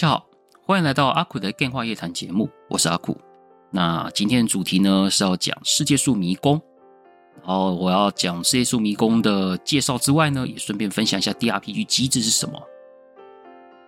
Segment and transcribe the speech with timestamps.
[0.00, 0.26] 大家好，
[0.64, 3.20] 欢迎来到阿苦的电话夜谈节目，我是阿苦。
[3.70, 6.56] 那今天的主题呢是要讲《世界树迷宫》，
[7.42, 12.58] 然后我要讲《世界树迷宫》的介绍之外呢，也顺便分享一下 DRPG 机制是什么。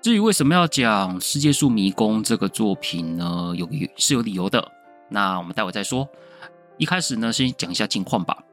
[0.02, 3.54] 至于为什么要讲《世界树迷宫》这个作品呢？
[3.56, 3.66] 有
[3.96, 4.70] 是有理由的。
[5.08, 6.06] 那我们待会再说。
[6.76, 8.44] 一开始呢，先讲一下近况吧。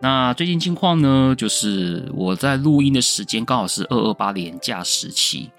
[0.00, 5.52] 那最近近况呢，就是我在录音的时间刚好是二二八连假时期。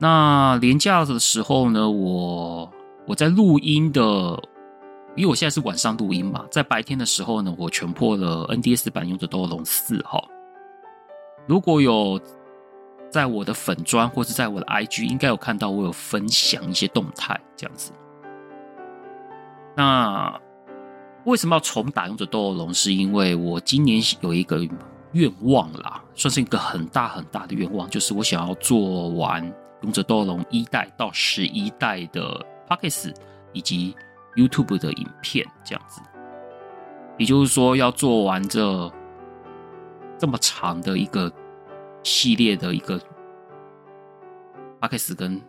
[0.00, 2.70] 那连假的时候呢，我
[3.04, 4.00] 我在录音的，
[5.16, 10.22] 因为我现在是晚上录音嘛，在白天的时候呢，我全破了 NDS 版《勇者斗龙四》哈。
[11.48, 12.20] 如果有
[13.10, 17.90] 在我的粉专或是在我的 IG，应该有看到我有分享一些动态这样子。
[19.74, 20.40] 那
[21.24, 22.68] 为什么要重打《勇者斗龙》？
[22.72, 24.60] 是因为我今年有一个
[25.10, 29.42] 愿望啦，算是一个很大很大的愿望，就是我想要做完。
[29.82, 33.14] 《勇者斗龙》一代到十一代的 Podcast
[33.52, 33.94] 以及
[34.34, 36.00] YouTube 的影片，这样子，
[37.16, 38.92] 也就是说，要做完这
[40.18, 41.32] 这么长的一个
[42.02, 43.00] 系列的一个
[44.80, 45.40] Podcast 跟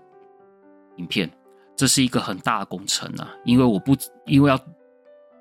[0.97, 1.29] 影片，
[1.75, 3.33] 这是一个很大的工程啊！
[3.45, 4.57] 因为我不因为要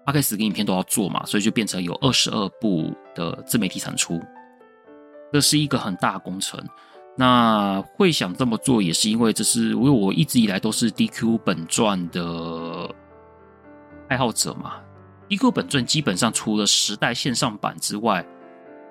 [0.07, 4.21] Podcast 跟影片都要做嘛，所以就变成有二十二部的自媒体产出，
[5.33, 6.63] 这是一个很大的工程。
[7.21, 12.89] 那会想这么做，也是因为这是因为我一直以来都是 DQ 本传的
[14.07, 14.75] 爱好者嘛。
[15.29, 18.25] DQ 本传基本上除了十代线上版之外，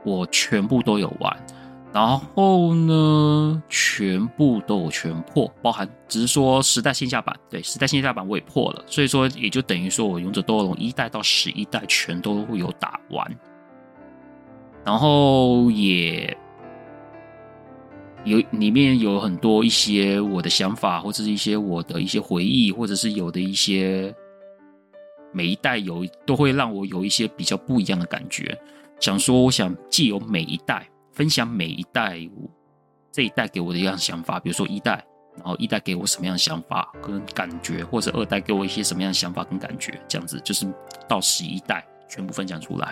[0.04, 1.46] 我全部都有玩。
[1.94, 8.84] 然后呢，全部都有全破，包含只是说十代线下版，对，十代线下版我也破了。
[8.88, 13.26] 所以说也就等于说我勇者斗恶龙一代到十一代全都会有打完，
[14.84, 16.38] 然后也。
[18.28, 24.14] 有里面有很多一些我的想法，或者是一些我的一些回忆，或者是有的一些
[25.32, 28.58] 每一代有都会让我有一些比较不一样的感觉。
[29.00, 32.20] 想说，我想既有每一代分享每一代
[33.12, 35.06] 这一代给我的一样想法，比如说一代，
[35.36, 40.68] 然后一代给我什么样的想法跟感觉，或者二代给我一些什么样的想法跟感觉，这样子就是
[41.08, 42.88] 到十一代全部分享出来，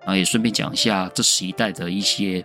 [0.00, 2.42] 然后也顺便讲一下这十一代的一些。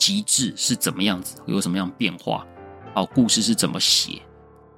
[0.00, 1.40] 机制是怎么样子？
[1.46, 2.44] 有什么样变化？
[2.92, 4.20] 好，故事是怎么写？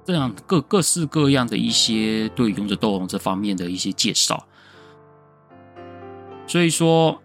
[0.05, 4.45] 这样各各式各样的一些对勇者斗龙这方面的一些介绍。
[6.45, 7.19] 所以说，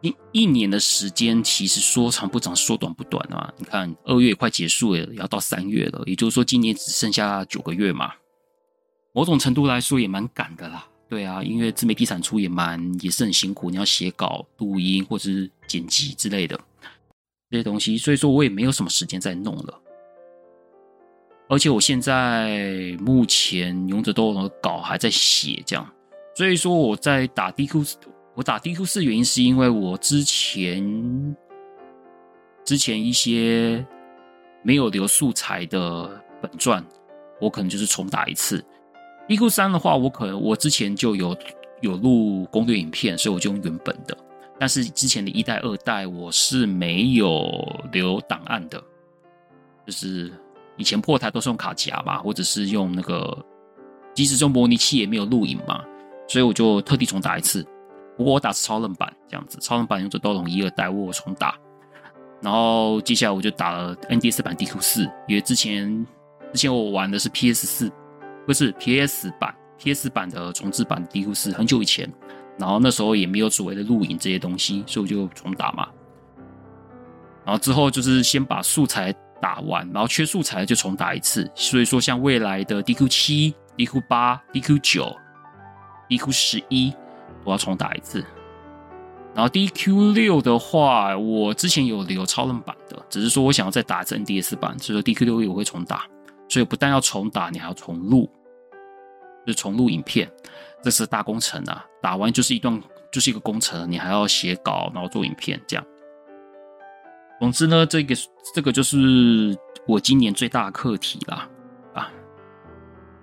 [0.00, 3.52] 一一年的时间其实说长不长，说短不短啊。
[3.58, 8.14] 你看，二月快结束了，要到三月了，也就是说，今年只剩下九个月嘛。
[9.12, 10.86] 某种程度来说，也蛮赶的啦。
[11.14, 16.58] 对啊，因为自媒体产出也蛮也是很辛苦，你要写稿、录音或者是剪辑之类的
[17.48, 19.80] 这些东西，所以说我也没有什么时间再弄了。
[21.48, 25.88] 而且我现在目前《勇者斗龙》的稿还在写，这样，
[26.34, 27.94] 所以说我在打 DQ，
[28.34, 31.36] 我打 DQ 四原因是因为我之前
[32.64, 33.86] 之前一些
[34.64, 36.84] 没有留素材的本传，
[37.40, 38.64] 我可能就是重打一次。
[39.28, 41.36] DQ 三的话，我可能我之前就有
[41.80, 44.16] 有录攻略影片，所以我就用原本的。
[44.58, 47.50] 但是之前的一代、二代我是没有
[47.90, 48.82] 留档案的，
[49.86, 50.32] 就是
[50.76, 53.36] 以前破台都是用卡夹嘛，或者是用那个，
[54.14, 55.84] 即使用模拟器也没有录影嘛，
[56.28, 57.66] 所以我就特地重打一次。
[58.16, 61.58] 不过我打是超冷版这样子，超冷版勇者斗龙一、二代我重打，
[62.40, 66.06] 然后接下来我就打了 NDS 版 DQ 四，因为之前
[66.52, 67.92] 之前我玩的是 PS 四。
[68.46, 72.10] 不是 PS 版，PS 版的重置版 DQ 四很久以前，
[72.58, 75.88] 然后那时候也没有所谓的录影这些东西，所以我就重打嘛。
[77.44, 81.50] 然后之后就是先把素材打完，然后缺素材就重打一次。
[81.54, 85.14] 所以说，像未来的 DQ 七、DQ 八、DQ 九、
[86.08, 86.92] DQ 十一，
[87.44, 88.24] 我要重打一次。
[89.34, 96.06] 然后 DQ 六的话，我之前有留超任版的，只是说我想要再打一次 NDS 版，所以说 DQ 六我会重打。
[96.54, 98.30] 所以不但要重打，你还要重录，
[99.44, 100.30] 就是重录影片，
[100.84, 101.84] 这是大工程啊！
[102.00, 102.80] 打完就是一段，
[103.10, 105.84] 就是一个工程，你还要写稿，然后做影片，这样。
[107.40, 108.14] 总之呢，这个
[108.54, 109.58] 这个就是
[109.88, 111.50] 我今年最大的课题啦，
[111.92, 112.08] 啊，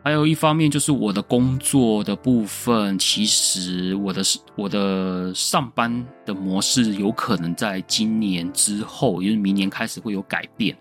[0.04, 4.22] 还有一方面就是我的工作的部分，其实我的
[4.57, 10.78] 我的上班的模式有可能在今年之后，也就是明年开始会有改变，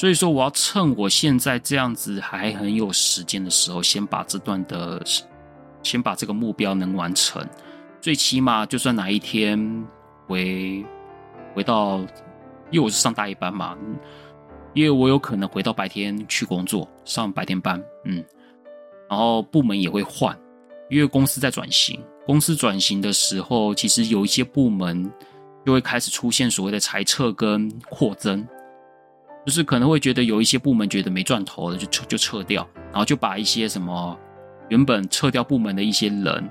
[0.00, 4.98] 所以说我要趁我现在这样子还很有时间的时候，先把这段的，
[5.82, 7.46] 先把这个目标能完成，
[8.00, 9.86] 最起码就算哪一天
[10.26, 10.82] 回。
[11.54, 11.98] 回到，
[12.70, 13.76] 因为我是上大夜班嘛，
[14.72, 18.24] 因为我有可能回到白天去工作，上白天班，嗯，
[19.06, 20.34] 然后部门也会换，
[20.88, 22.00] 因为公司在转型。
[22.24, 25.12] 公司转型的时候，其实有一些部门
[25.66, 28.48] 就会开始出现所谓的裁撤跟扩增，
[29.46, 34.18] 就是可能会觉得有一些部门觉得没赚头了，就撤就撤掉，然后就把一些什么
[34.68, 36.50] 原本撤掉部门的一些人，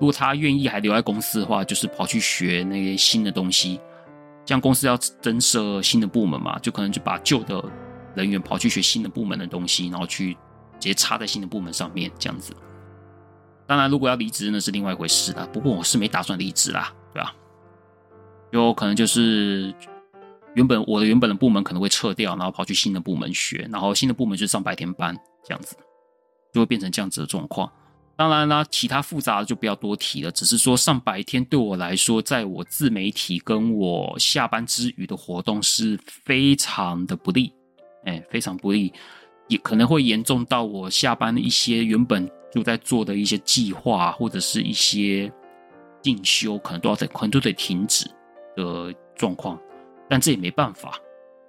[0.00, 3.80] 如果他愿意还留在公司的话，就是跑去学那些新的东西。
[4.46, 7.64] 像公司要增设新的部门嘛，就可能就把旧的
[8.14, 12.52] 人员跑去学新的部门的东西，然后去直接插在新的部门上面这样子。
[13.66, 15.48] 当然，如果要离职那是另外一回事啦。
[15.50, 17.34] 不过我是没打算离职啦，对吧？
[18.50, 19.74] 有可能就是
[20.54, 25.76] 原本我的原本的部门可能会撤掉，然后跑去新的部门学，然后新的部门就上白天班这样子，
[26.52, 27.70] 就会变成这样子的状况。
[28.16, 30.30] 当然啦，其他复杂的就不要多提了。
[30.30, 37.52] 只是说上白天对我来说，在我自媒体跟我下班之余的活动是非常的不利，
[38.04, 38.92] 哎，非常不利，
[39.48, 45.32] 也可能会严重到我下班的一些原本就在做的一些计划或者是一些
[46.00, 48.08] 进修，可能都要在可能都得停止
[48.54, 49.58] 的状况。
[50.08, 50.98] 但这也没办法，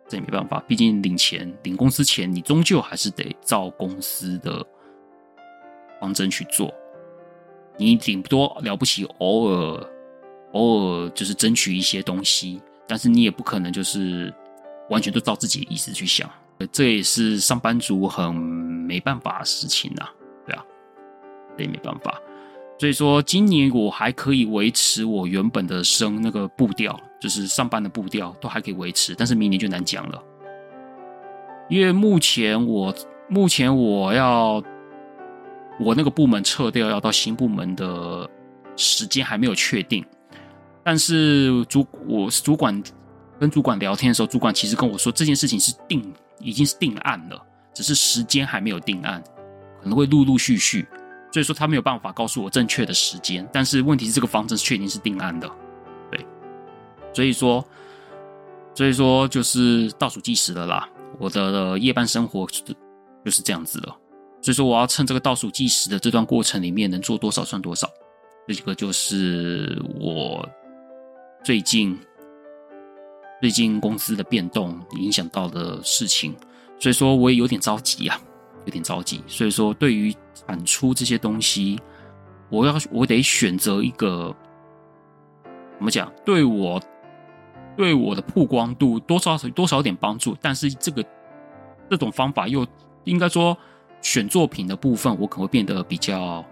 [0.07, 4.65] 这也没办法，毕竟领钱领公司钱，你终究还是得照公司的。
[5.97, 6.71] 方针去做，
[7.77, 9.89] 你顶多了不起，偶尔
[10.51, 14.31] 偶尔就是争取一些东西，但是你也不可能就是
[14.89, 16.29] 完全都照自己的意思去想，
[16.69, 20.05] 这也是上班族很没办法的事情呐，
[20.45, 20.65] 对啊，
[21.57, 22.21] 这也没办法。
[22.77, 30.21] 所以说，今年我还可以维持我原本的生那个步调，就是上班的步调都还可以维持，但是明年就难讲了，
[31.69, 32.93] 因为目前我
[33.29, 34.63] 目前我要。
[35.77, 38.29] 我那个部门撤掉，要到新部门的
[38.77, 40.05] 时间还没有确定，
[40.85, 42.81] 但是主我主管
[43.37, 46.01] 跟主管聊天的时候，主管其实跟我说这件事情是定
[46.39, 47.37] 已经是定案了，
[47.73, 49.21] 只是时间还没有定案，
[49.81, 50.87] 可能会陆陆续续，
[51.35, 53.45] 所以说他没有办法告诉我正确的时间。
[53.51, 55.51] 但是问题是这个方针确定是定案的，
[56.09, 56.25] 对，
[57.13, 57.61] 所以说
[58.73, 60.87] 所以说就是倒数计时了啦，
[61.19, 63.93] 我的夜班生活就是这样子了。
[64.41, 67.85] 所以说，我要趁这个倒数计时的这段过程里面，能做多少算多少。
[68.47, 70.47] 这个就是我
[71.43, 71.99] 最近
[73.41, 76.33] 最近公司的变动影响到的事情。
[76.79, 78.21] 所以说，我也有点着急啊，
[78.65, 79.23] 有点着急。
[79.27, 81.79] 所以说，对于产出这些东西，
[82.49, 84.35] 我要我得选择一个
[85.77, 86.11] 怎么讲？
[86.25, 86.81] 对我
[87.77, 91.03] 对我的曝光度多少多少点帮助，但是这个
[91.89, 92.67] 这种方法又
[93.05, 93.57] 应该说。
[94.01, 96.45] 选作品的部分，我可能会变得比较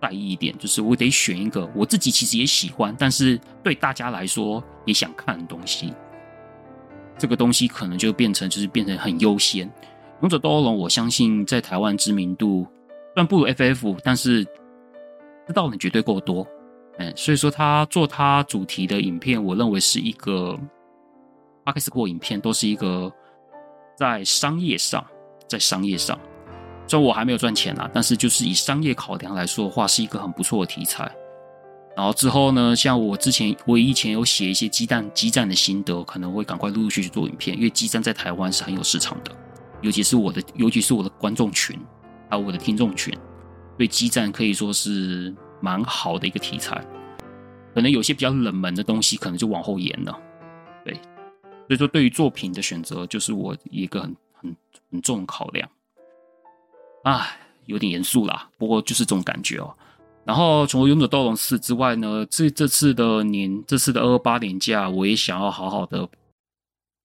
[0.00, 5.94] 在意一点，就是我得选一个我自己其实也喜欢，但是对大家来说也想看的东西。
[7.16, 9.70] 这个东西可能就变成就是变成很优先。
[10.22, 12.64] 勇者斗恶龙，我相信在台湾知名度
[13.14, 14.44] 虽然不如 FF，但是
[15.46, 16.46] 知道的绝对够多。
[16.98, 20.58] 嗯，所以说他做他主题的影片，我认为是一个
[21.64, 23.12] Podcast 影片，都是一个
[23.96, 25.04] 在商业上，
[25.48, 26.18] 在商业上。
[26.86, 31.10] 虽然我还没有赚钱啦，但是就是以商业考量来说的话，是一个很不错的题材。
[31.96, 39.32] 然后之后呢，像我之前，我以前有写一些激战激战的心得，可能会赶快陆陆续续做影片，因为激战在台湾是很有市场的，
[39.82, 41.78] 尤其是我的，尤其是我的观众群，
[42.30, 43.12] 还有我的听众群，
[43.76, 46.82] 对激战可以说是蛮好的一个题材。
[47.74, 50.18] 可能有些比较冷门的东西，可能就往后延了。
[50.84, 54.56] 对，所以说对于作品的选择，就是我一个很很
[54.90, 55.68] 很重考量。
[57.02, 57.26] 啊，
[57.66, 59.74] 有点严肃啦，不过就是这种感觉哦。
[60.24, 66.08] 然后除了《勇者斗龙四》之外呢，这这次的年，这次的二二八年假，我也想要好好的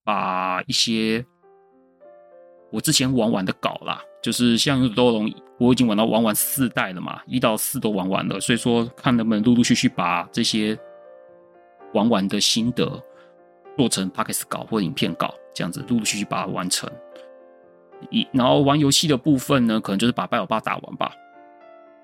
[0.04, 1.26] 把一些
[2.72, 10.78] 我之前玩完的稿啦，就是像《勇者斗龙》，我已经玩到玩完四代了嘛，一到四都玩完了，所以说看能不能陆陆续续把这些
[11.94, 13.02] 玩完的心得
[13.78, 16.90] 做成 Podcast 稿或影片稿，这样子陆陆续续把它完成。
[18.12, 21.12] 一，然后玩游戏的部分呢，可能就是把拜欧巴打完吧。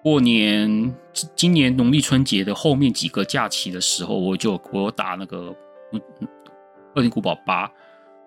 [0.01, 0.93] 过年，
[1.36, 5.55] 今年农历春节的后面几个假期的时候，我就我打那个，
[6.96, 7.72] 恶灵古堡八，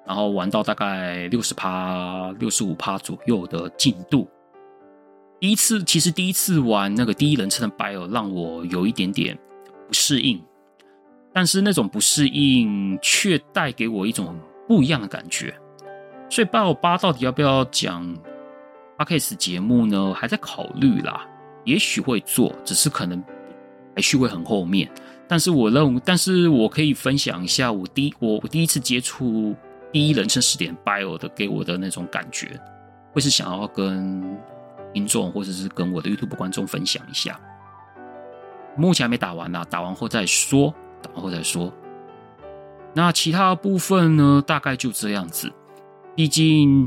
[0.07, 4.29] 然后玩到大概六十趴、六十五趴左右的进度。
[5.39, 9.37] 第一次，其实第一次玩那个第一人称的 Bio 让我有一点点
[9.87, 10.43] 不适应，
[11.33, 14.35] 但是那种不适应却带给我一种
[14.67, 15.55] 不一样的感觉。
[16.31, 18.17] 所以 Bio 八到底要不要讲
[18.97, 20.15] Podcast 节目呢？
[20.15, 21.29] 还在考虑啦，
[21.65, 23.23] 也许会做，只是可能
[23.95, 24.91] 还续会很后面。
[25.29, 29.55] 但是我认为，但是我可以分享一下我第一我我第一次接触
[29.97, 32.61] 第一人称视点 bio 的给我的那种感觉，
[33.15, 34.39] 会是想要跟
[34.93, 37.41] 听众或者是跟我的 YouTube 观众分享一下。
[38.77, 41.73] 目前还没打完呢，打完后再说，打完后再说。
[42.93, 45.51] 那其他部分呢，大概就这样子。
[46.15, 46.87] 毕竟，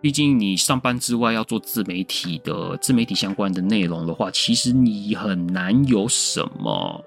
[0.00, 7.00] 毕竟你上班之外要做自媒体的自媒体相关的内容的话，其实你很难有什么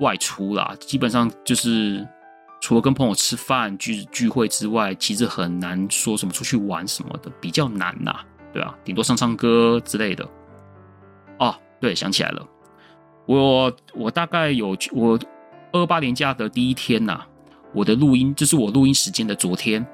[0.00, 0.74] 外出啦。
[0.80, 2.08] 基本上就是
[2.64, 8.20] 除了跟朋友吃饭聚聚会之外，其实很难说什么出去玩什么的，比较难呐，
[8.54, 10.26] 对啊，顶多唱唱歌之类的。
[11.38, 12.48] 哦，对，想起来了，
[13.26, 15.20] 我我大概有我
[15.72, 17.22] 二八年假的第一天呐。
[17.74, 19.86] 我的录音，这、就是我录音时间的昨天，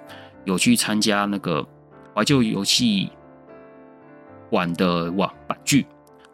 [0.44, 1.66] 有去参加那个
[2.14, 3.10] 怀旧游戏
[4.48, 5.84] 馆的网板剧，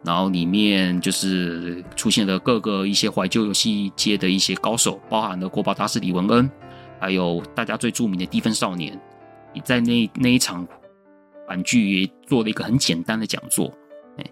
[0.03, 6.49] 然后里面就是出现了各个一些怀旧游戏界的一些高手，包含了国宝大师李文恩，
[6.99, 8.97] 还有大家最著名的低分少年，
[9.53, 10.65] 你在那那一场
[11.47, 13.73] 板剧也做了一个很简单的讲座，
[14.17, 14.25] 哎，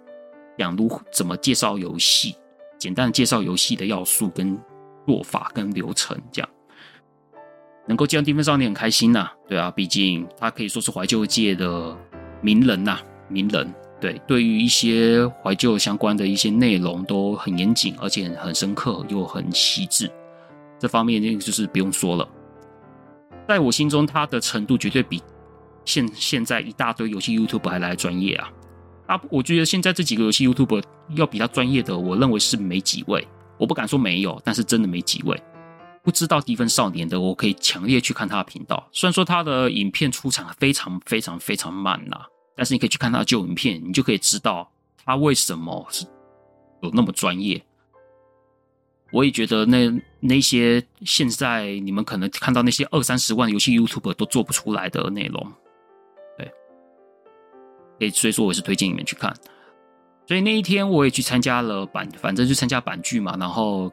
[0.58, 2.36] 讲如怎么介绍游戏，
[2.78, 4.58] 简单的介绍游戏的要素跟
[5.06, 6.50] 做法跟流程这样。
[7.88, 11.96] 能够见到低分少年很开心呐、对啊，毕竟他可以说是怀旧界的
[12.42, 13.72] 名人呐、名人。
[14.06, 20.08] 对，对于一些怀旧相关的一些内容都很严谨，而且很深刻又很细致。
[20.80, 22.30] 这方面那个就是不用说了，
[23.48, 25.24] 在我心中他的程度绝对比
[25.86, 28.52] 现现在一大堆游戏 YouTube 还来专业啊！
[29.08, 30.84] 啊，我觉得现在这几个游戏 YouTube
[31.16, 33.28] 要比他专业的，我认为是没几位。
[33.58, 35.42] 我不敢说没有，但是真的没几位。
[36.04, 38.88] 不知道低分少年的，我可以强烈去看他的频道。
[38.92, 42.18] 虽然说他的影片出场非常非常非常慢呐，
[42.56, 44.72] 但是你可以去看他的旧影片，你就可以知道
[45.04, 46.06] 他为什么是
[46.82, 47.62] 有那么专业。
[49.12, 55.54] 我也觉得那那些现在你们可能看到那些二三十万游戏 YouTube 都做不出来的内容，
[56.38, 56.50] 对，
[58.00, 59.34] 所以所以说我是推荐你们去看。
[60.28, 63.92] 所以那一天我也去参加了板，反正就参加板剧嘛，然后。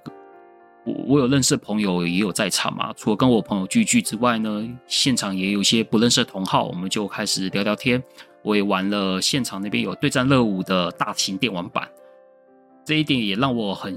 [0.85, 8.02] 我我有认识的朋友也有在场嘛，除了跟我朋友聚聚之外呢，现场也有一些不认识的同好，我们就开始聊聊天。
[8.43, 11.89] 我也玩了现场那边有对战热舞的大型电玩版，
[12.85, 13.95] 这一点也让我很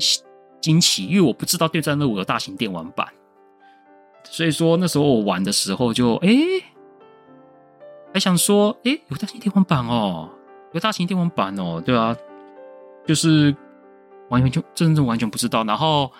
[0.61, 3.07] 惊奇，因为我不知道对战热舞的大型电玩版，
[4.23, 6.29] 所以说那时候我玩的时候就哎，
[8.13, 10.29] 还想说哎，有大型电玩版哦，
[10.73, 12.15] 有大型电玩版哦，对啊，
[13.05, 13.55] 就是
[14.29, 16.11] 完全就真正完全不知道，然后。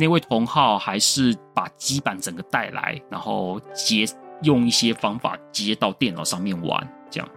[0.00, 4.04] 那位同好还是把机板整个带来，然后接
[4.42, 7.28] 用一些方法接到电脑上面玩，这样，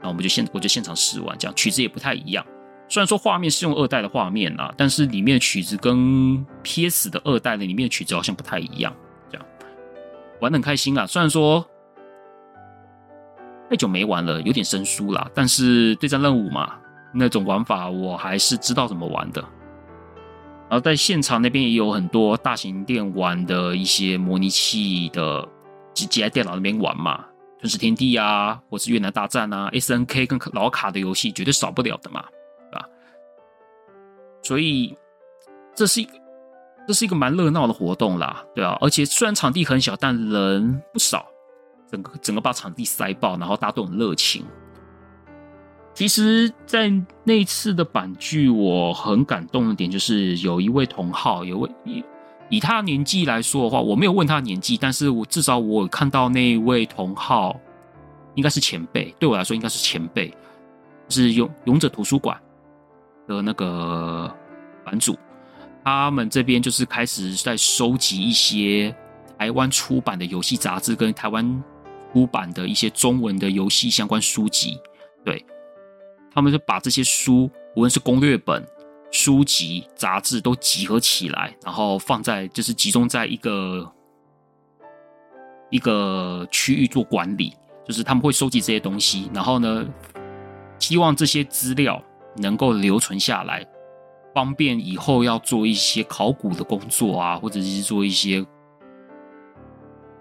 [0.00, 2.44] 然后我们就现我就现场试玩，这样曲子也不太一样。
[2.88, 8.92] 虽然说画面是用二代的画面啊，但是里面的曲子跟 PS 的二代的里面的曲子好像不太一样，
[9.30, 9.46] 这样
[10.40, 11.06] 玩的很开心啊。
[11.06, 11.64] 虽然说
[13.68, 16.74] 太久没玩了，有点生疏啦，但是对战任务嘛，
[17.14, 19.40] 那种玩法我还是知道怎么玩的。
[20.68, 25.48] 然后在现场那边也有很多大型电玩的一些模拟器的，
[25.94, 27.18] 机机在电脑那边玩嘛，
[27.60, 32.24] 《吞食天地》啊，或是《越南大战》啊，SNK 跟老卡的游戏绝对少不了的嘛，
[32.70, 32.88] 对吧？
[34.42, 34.96] 所以
[35.74, 36.12] 这是一个
[36.88, 41.26] 这是一个蛮热闹的活动啦，对啊，而且虽然场地很小，但人不少，
[41.90, 44.44] 整个整个把场地塞爆，然后大家都很热情。
[45.92, 46.90] 其实，在
[47.24, 51.70] 那次的板剧，我很感动的点就是有一位同号，有位
[52.50, 57.58] 以他年纪来说的话，我没有问他年纪，但是我至少我看到那位同号
[58.34, 60.34] 应该是前辈，对我来说应该是前辈，
[61.08, 62.38] 是勇勇者图书馆
[63.26, 64.30] 的那个
[64.84, 65.16] 版主，
[65.84, 68.94] 他们这边就是开始在收集一些
[69.38, 71.62] 台湾出版的游戏杂志跟台湾
[72.12, 74.78] 出版的一些中文的游戏相关书籍，
[75.24, 75.44] 对。
[76.32, 78.64] 他们就把这些书，无论是攻略本、
[79.10, 83.92] 书籍、杂志，都集合起来，然后放在，就是集中在一个
[85.70, 87.54] 一个区域做管理。
[87.82, 89.84] 就是他们会收集这些东西，然后呢，
[90.78, 92.00] 希望这些资料
[92.36, 93.66] 能够留存下来，
[94.32, 98.46] 方便以后要做一些考古的工作啊，或者是做一些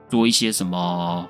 [0.07, 1.29] 做一些什么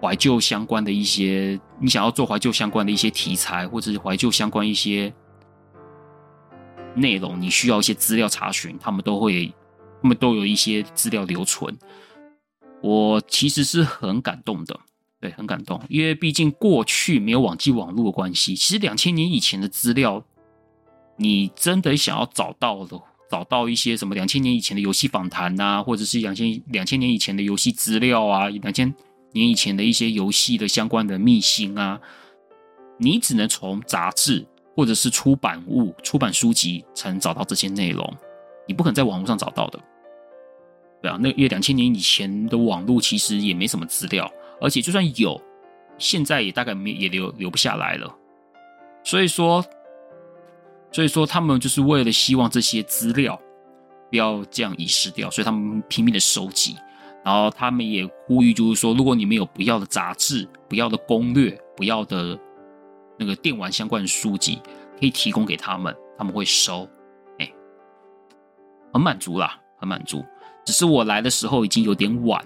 [0.00, 5.12] 怀旧相关的一些，你想要做怀旧相关的一些题材，或者是怀旧相关一些
[6.98, 9.52] 内容，你需要一些资料查询，他们都会，
[10.02, 11.76] 他们都有一些资料留存。
[12.82, 14.78] 我其实是很感动的，
[15.20, 20.24] 对，很感动，因为毕竟过去没有网际网络的关系，其实两千年以前的资料。
[21.20, 22.96] 你真的想要找到的，
[23.28, 28.94] 找到一些什么两千年以前的游戏访谈呐，或者是两千两千年以前的游戏资料啊，两千
[29.32, 32.00] 年以前的一些游戏的相关的秘辛啊，
[32.98, 34.46] 你只能从杂志
[34.78, 38.16] 或者是出版物、出版书籍才能找到这些内容，
[38.64, 39.80] 你不可能在网络上找到的。
[41.02, 44.30] 对啊，那因为两千年以前的网络其实也没什么资料，
[44.60, 45.42] 而且就算有，
[45.98, 48.08] 现在也大概没也留留不下来了，
[49.02, 49.64] 所以说。
[50.90, 53.38] 所以说，他们就是为了希望这些资料
[54.10, 56.74] 不要这样遗失掉，所以他们拼命的收集。
[57.22, 62.38] 然后他们也呼吁，就是说，如果你们有不要的杂志、不要的攻略、不要的
[63.18, 64.60] 那个电玩相关的书籍，
[64.98, 66.88] 可以提供给他们，他们会收。
[67.38, 67.52] 哎，
[68.92, 70.24] 很满足啦，很满足。
[70.64, 72.44] 只是我来的时候已经有点晚，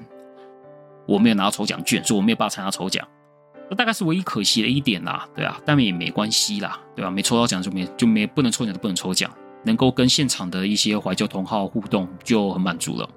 [1.07, 3.07] 我没有拿到抽奖券，所以我没有办法参加抽奖。
[3.69, 7.11] 那大概是唯一可惜的一点啦，对啊，但也没关系啦，对吧？
[7.11, 9.31] 没抽到奖就没就没不能抽奖就不能抽奖，
[9.65, 13.09] 能够跟现场的一些怀旧同好互动就很满足了。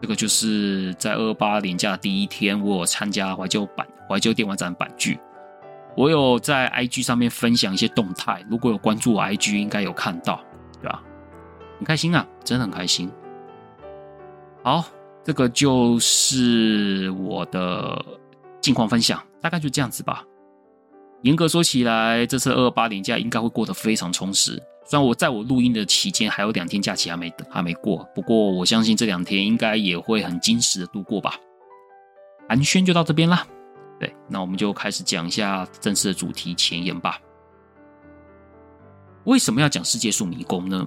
[0.00, 5.18] 这个就是在二八年假第一天，我有参加怀旧版怀旧电玩展版聚，
[5.96, 10.40] 我有在 IG 上面分享一些动态，如果有关注我 IG，应该有看到，
[10.80, 11.02] 对吧？
[11.78, 13.10] 很开心啊，真的很开心。
[14.62, 14.84] 好，
[15.24, 18.04] 这个就是我的
[18.60, 19.22] 近况分享。
[19.40, 20.24] 大概就这样子吧。
[21.22, 24.52] 严格说起来，这次二二八年假应该会过得非常充实。
[24.84, 31.34] 虽然我在我录音的期间还有两天假期还没还没过，不过我相信这两天应该也会很精实的度过吧。
[32.48, 33.44] 寒暄就到这边啦。
[34.02, 37.20] 对，那我们就开始讲一下正式的主题前言吧。
[39.22, 40.84] 为什么要讲世界树迷宫呢？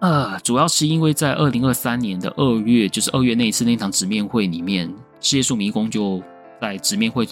[0.00, 6.20] 呃，主要是因为在二零二三年的二月，就是二月那一次那场直面会里面，世界树迷宫就
[6.60, 7.24] 在直面会。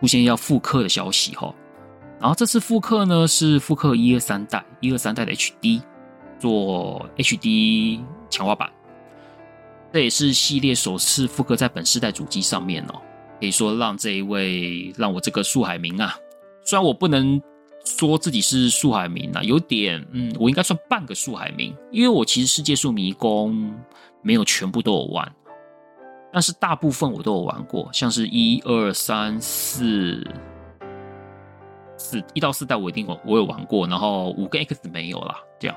[0.00, 1.54] 出现要复刻的消息哈，
[2.20, 5.80] 然后这次复刻呢是复刻一二三代，一二三代的 HD
[6.38, 8.70] 做 HD 强化版，
[9.94, 13.00] 这也是系列首次复刻在本世代主机上面哦。
[13.40, 16.14] 可以说让这一位让我这个树海明啊，
[16.64, 17.40] 虽然我不能
[17.84, 23.74] 说自己是树海明啊，有点嗯，我应该算半个树海明，因为我其实世界树迷宫
[24.22, 25.30] 没有全部都有玩。
[26.32, 30.26] 但是大部分我都有玩过，像是一二三四
[31.96, 35.76] 四一到四代我一定有我有玩过，然后五跟 X 没有啦，这样，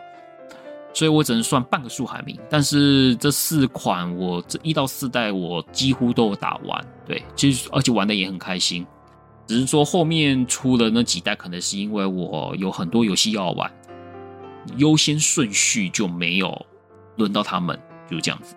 [0.98, 2.40] 所以我只能算半个树海迷。
[2.50, 8.84] 但是这四款我这一到四代我几乎都有打完，对，其实而且玩的也很开心。
[9.46, 13.72] 只是说后面出了那几代，可能是因为我有很多游戏要玩，
[14.78, 16.66] 优先顺序就没有
[17.18, 17.80] 轮到他们，
[18.10, 18.56] 就是这样子。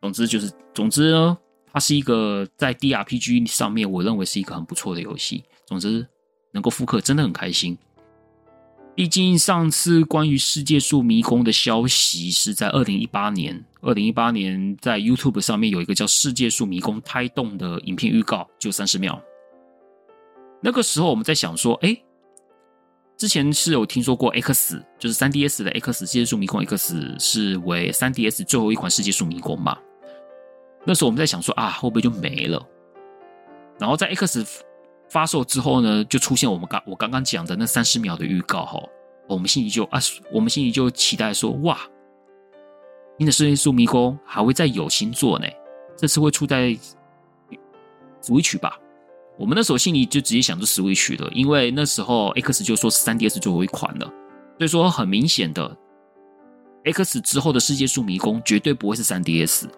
[0.00, 1.38] 总之就是，总之呢，
[1.72, 5.44] 它是一个在 DRPG 上面，我认为是一个很不错的游戏。
[5.64, 6.04] 总之，
[6.50, 7.78] 能够复刻真的很开心。
[8.96, 19.22] 毕竟上次关于世界树迷宫的消息是在二零一八年，二零一八年在 YouTube 上面有一个叫《世界树迷宫胎动》的影片预告，就三十秒。
[20.62, 21.94] 那个时候我们在想说，哎，
[23.18, 29.76] 之前是有听说过 X，就是 3DS 的 X 世界树迷宫 X 是为 3DS 最后一款世界树迷宫嘛？
[30.86, 32.66] 那时候我们在想说啊，会不会就没了？
[33.78, 34.42] 然后在 X
[35.08, 38.82] 发售之后呢，就出现我们刚我刚刚讲的那三十秒的预告哈，
[39.28, 39.98] 我们心里就啊，
[40.32, 41.78] 我们心里就期待说哇，
[43.18, 45.46] 新的世界树迷宫还会再有新作呢，
[45.96, 46.76] 这次会出在
[48.22, 48.78] Switch 吧？
[49.38, 54.06] 我们那时候心里就直接想着 Switch 了，因为那时候 X 就说是 3DS 最后一款了，
[54.58, 55.76] 所以说很明显的
[56.84, 59.68] ，X 之后的世界树迷宫绝对不会是 3DS。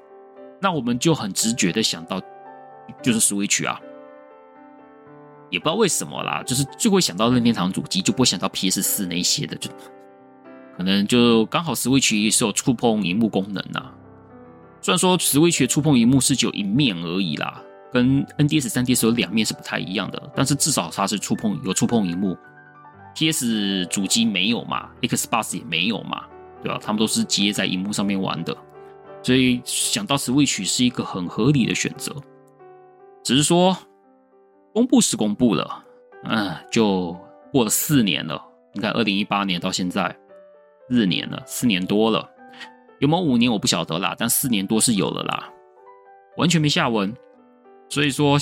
[0.61, 2.21] 那我们就很直觉的想到，
[3.03, 3.81] 就是 Switch 啊，
[5.51, 9.71] 也不知道为什么啦，就是就会想到任天堂主机，就不会想到 PS 四那些的，就
[10.77, 13.95] 可能就刚好 Switch 是有触碰荧幕功能啊。
[14.81, 17.61] 虽然说 Switch 的触碰荧幕是只有一面而已啦，
[17.93, 22.37] 跟 NDS、3DS 有两面是不太一样的，但是至少它是触碰有触碰荧幕
[23.15, 26.25] ，PS 主机没有嘛，Xbox 也没有嘛，
[26.63, 26.79] 对吧？
[26.81, 28.57] 他们都是接在荧幕上面玩的。
[29.21, 32.15] 所以想到 Switch 是一个很合理的选择，
[33.25, 33.77] 只是说
[34.79, 35.85] 公布是公布了，
[36.23, 37.13] 嗯，就
[37.51, 38.41] 过了四年了，
[38.73, 40.17] 你看，二零一八年到现在
[40.89, 42.31] 四年了，四年多了，
[43.01, 45.53] 有没有五年我不晓得啦，但四年多是有了啦，
[46.37, 47.13] 完全没下文。
[47.89, 48.39] 所以说，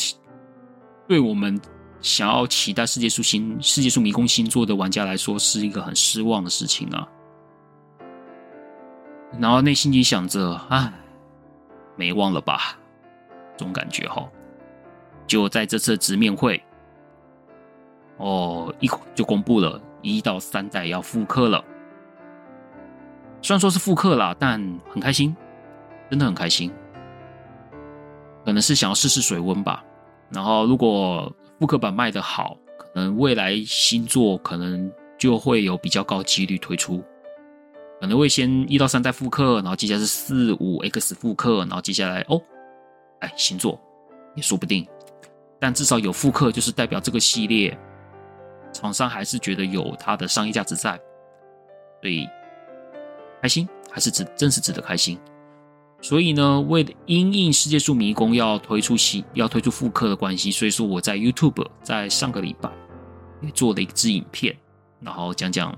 [1.09, 1.59] 对我们
[2.03, 7.09] 想要期待世界树星、世界树迷宫星座的玩家来说，是一个很失望的事情啊。
[9.41, 10.93] 然后内心里想着，唉，
[11.97, 12.77] 没忘了吧，
[13.57, 14.29] 这种感觉哈。
[15.27, 16.63] 就在这次直面会，
[18.19, 21.65] 哦，一就公布了一到三代要复刻了。
[23.43, 25.37] 虽然说是复刻啦，但很开心，
[26.11, 26.73] 真的很开心。
[28.45, 29.85] 可能是想要试试水温吧。
[30.31, 37.03] 然后，如果复刻版卖得好，可能未来新作可能就会有比较高几率推出。
[38.01, 42.41] 可能会先一到三代复刻，然后接下来是四五 X 复刻，然后接下来哦，
[43.21, 43.81] 哎，新作
[44.35, 44.87] 也说不定。
[45.67, 47.77] 但至少有复刻，就是代表这个系列
[48.73, 50.97] 厂商还是觉得有它的商业价值在，
[52.01, 52.25] 所以
[53.43, 55.19] 开心还是值，真是值得开心。
[56.01, 62.71] 所以呢，为了因应世界树迷宫要推出新、要推出复刻的关系，所以说我在 YouTube 在上个礼拜
[63.43, 64.57] 也做了一支影片，
[65.01, 65.77] 然后讲讲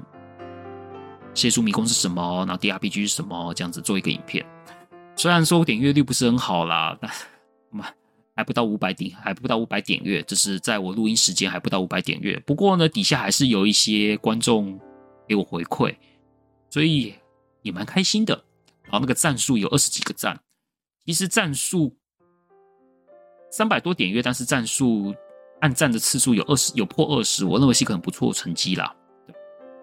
[1.35, 4.45] 世界树迷宫是什么，然后 DRPG 是什么，这样子做一个影片。
[5.17, 7.11] 虽然说点阅率不是很好啦，但
[7.71, 7.87] 嘛
[8.39, 12.39] 还不到五百点，还不到五百点阅，这是在我录音时间还不到五百点阅。
[12.47, 14.79] 不过呢，底下还是有一些观众
[15.27, 15.93] 给我回馈，
[16.71, 17.13] 所以
[17.63, 18.41] 也蛮开心的。
[18.85, 20.39] 然后那个赞数有二十几个赞，
[21.05, 21.93] 其实赞数
[23.51, 25.13] 三百多点阅，但是赞数
[25.61, 28.95] 按赞的次数有二十，有破二十，我认为是一个很不错的成绩啦。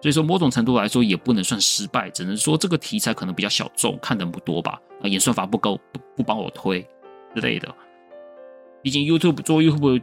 [0.00, 4.80] 所以说某种程度来说也不能算失败，只能说这个题材可能比较小众，看的人不多吧。
[5.02, 6.80] 啊，演算法不够，不不帮我推
[7.34, 7.68] 之类的。
[8.86, 10.00] 毕竟 YouTube 做 YouTube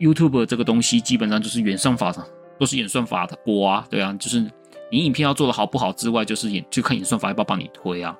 [0.00, 2.26] YouTube 这个东西基本上就是演算法的，
[2.58, 4.44] 都是演算法的锅啊，对啊，就是。
[4.90, 8.16] 你影片要做的好不好之外，就是演就看演算法要不要帮你推啊，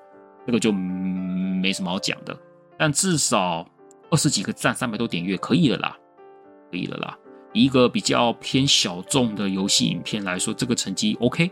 [0.46, 2.37] 这个就没什么好讲的。
[2.78, 3.68] 但至少
[4.11, 5.96] 二十几个赞，三百多点阅，可以了啦，
[6.70, 7.18] 可以了啦。
[7.52, 11.50] 一个比较偏小众的游戏影片来说，这个成绩 OK。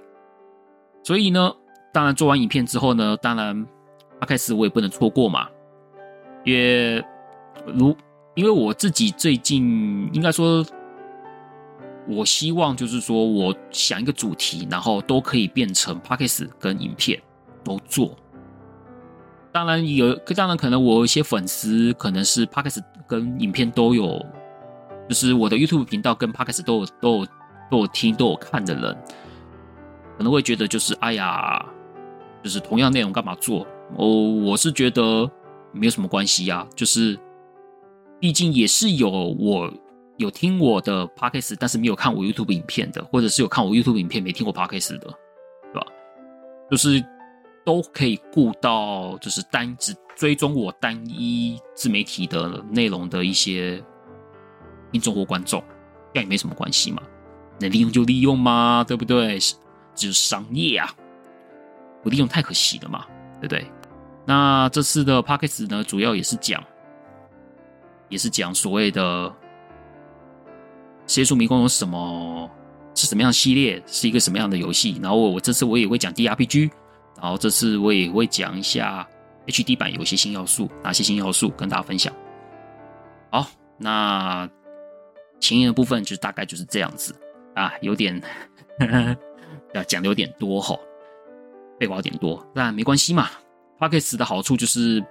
[1.02, 1.52] 所以呢，
[1.92, 3.66] 当然做完影片之后呢，当然
[4.20, 5.48] Podcast 我也不能错过嘛，
[6.44, 7.04] 也
[7.66, 7.96] 如
[8.34, 10.64] 因为我自己最近应该说。
[12.08, 17.22] 我希望就是说，我想一个主题，然后都可以变成 Podcast 跟影片
[17.62, 18.16] 都做。
[19.52, 24.20] 当然有，当然可能我有一些粉丝可能是 Podcast 跟影片都有，
[25.08, 27.26] 就是我的 YouTube 频道跟 Podcast 都有都有
[27.70, 28.92] 都有听都有看的人，
[30.18, 31.64] 可能会觉得就是哎呀，
[32.42, 33.64] 就是同样内容干嘛做？
[33.96, 35.30] 哦，我是觉得
[35.70, 37.16] 没有什么关系呀，就是
[38.22, 39.70] 毕竟也是有我。
[40.18, 45.12] 有听我的 podcast，但是没有看我 YouTube 影片的，或者是有看我 YouTube 影片没听过 podcast 的，
[45.72, 45.86] 对吧？
[46.70, 47.04] 就是
[47.64, 53.82] 都可以顾到，就是单只追踪我单一自媒体的内容的一些
[54.92, 55.60] 听众或观众，
[56.12, 57.02] 这样也没什么关系嘛，
[57.58, 59.40] 能利用就利用嘛，对不对？
[59.40, 59.56] 是，
[59.96, 60.88] 就是商业啊，
[62.04, 63.06] 不利用太可惜了嘛，
[63.40, 63.66] 对不对？
[64.24, 66.62] 那这次的 podcast 呢，主要也是讲，
[68.12, 69.34] 也是讲所谓的。
[71.04, 72.48] 世界树迷宫有什么？
[72.94, 73.82] 是什么样系列？
[73.86, 74.98] 是一个什么样的游戏？
[75.02, 76.70] 然后我我这次我也会讲 DRPG，
[77.20, 79.06] 然后这次我也会讲一下
[79.46, 82.14] HD 版有些新要素，哪些新要素跟大家分享。
[83.30, 83.46] 好，
[83.78, 84.48] 那
[85.40, 87.14] 前言的部分就大概就是这样子
[87.54, 88.22] 啊，有点
[89.74, 90.78] 要讲的有点多哈，
[91.80, 93.28] 废话有点多，但没关系嘛。
[93.80, 95.04] Podcast 的好处就是。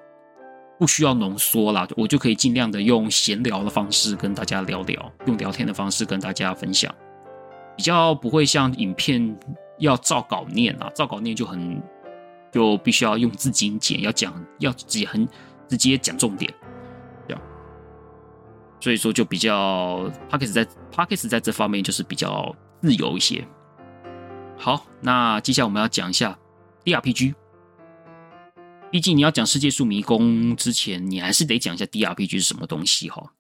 [0.82, 6.92] 不需要浓缩啦，我就可以尽量的用闲聊的方式跟大家聊聊，用聊天的方式跟大家分享，
[7.78, 9.38] 比较不会像影片
[9.78, 11.80] 要照稿念啊，照稿念就很
[12.52, 15.30] 就必须要用字精简，要讲要直接很
[15.70, 16.52] 直接讲重点，
[17.28, 17.42] 这样，
[18.80, 23.48] 所以说就比较 Podcast 在 Podcast 在这方面就是比较自由一些。
[24.58, 26.36] 好，那接下来我们要讲一下
[26.84, 27.36] DRPG。
[28.92, 33.32] 毕竟你要讲世界树迷宫之前，你还是得讲一下 DRPG 是什么东西哈。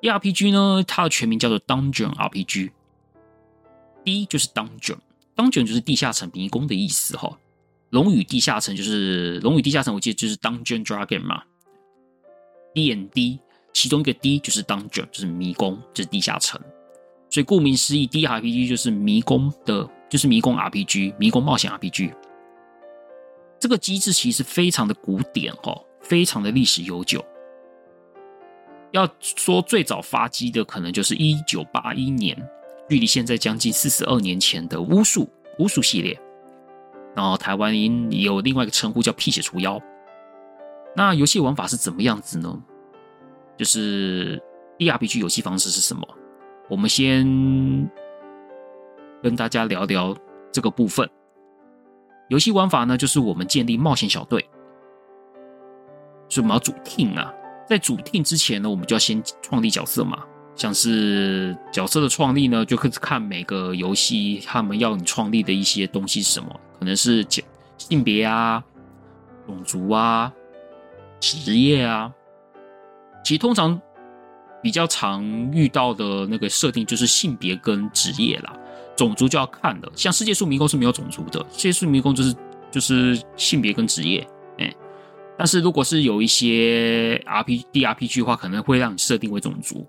[0.00, 2.70] DRPG 呢，它的全名叫做 Dungeon RPG。
[4.04, 7.38] D 就是 Dungeon，Dungeon 就是地下城迷宫的意思哈。
[7.90, 11.44] 龙与地下城就是龙与地下城，我记得就是 Dungeon Dragon 嘛。
[12.74, 13.38] D N D，
[13.72, 16.60] 其中一个 D 就是 Dungeon，就是迷宫，就是地下城。
[17.30, 22.12] 所以顾名思义，DRPG 就是迷宫的，就是迷宫 RPG，迷宫冒险 RPG。
[23.62, 27.24] 这个机制其实非常的古典哈，非常的历史悠久。
[28.90, 32.36] 要说最早发迹的，可能就是一九八一年
[32.88, 36.20] 距离现在将近四十二年前的巫术巫术系列。
[37.14, 37.72] 然后台湾
[38.10, 39.80] 也有另外一个称呼叫辟邪除妖。
[40.96, 42.60] 那游戏玩法是怎么样子呢？
[43.56, 44.42] 就是
[44.76, 46.02] DRPG 游戏方式是什么？
[46.68, 47.24] 我们先
[49.22, 50.16] 跟大家聊聊
[50.50, 51.08] 这个部分。
[52.28, 54.40] 游戏玩法呢，就是我们建立冒险小队，
[56.28, 57.32] 所以我们要组 team 啊。
[57.68, 60.22] 在组 team 之前呢，我们就要先创立角色嘛。
[60.54, 67.26] 像是角色的创立呢，就可以看每个游戏他们要你创立的一些东西是什么，可能是
[67.78, 68.62] 性别啊、
[69.46, 70.30] 种族啊、
[71.20, 72.12] 职业啊。
[73.24, 73.80] 其实通常
[74.62, 78.52] 比较常遇到的那个设定就是性别跟职业啦，
[78.96, 79.92] 种族就要看了。
[79.94, 82.34] 像世界树迷宫是没有种族的，世界树迷宫就是
[82.70, 84.26] 就是性别跟职业。
[84.58, 84.74] 哎，
[85.36, 89.86] 但是如果是有一些 RPG、DRPG 的话，可能会让你设定为种族。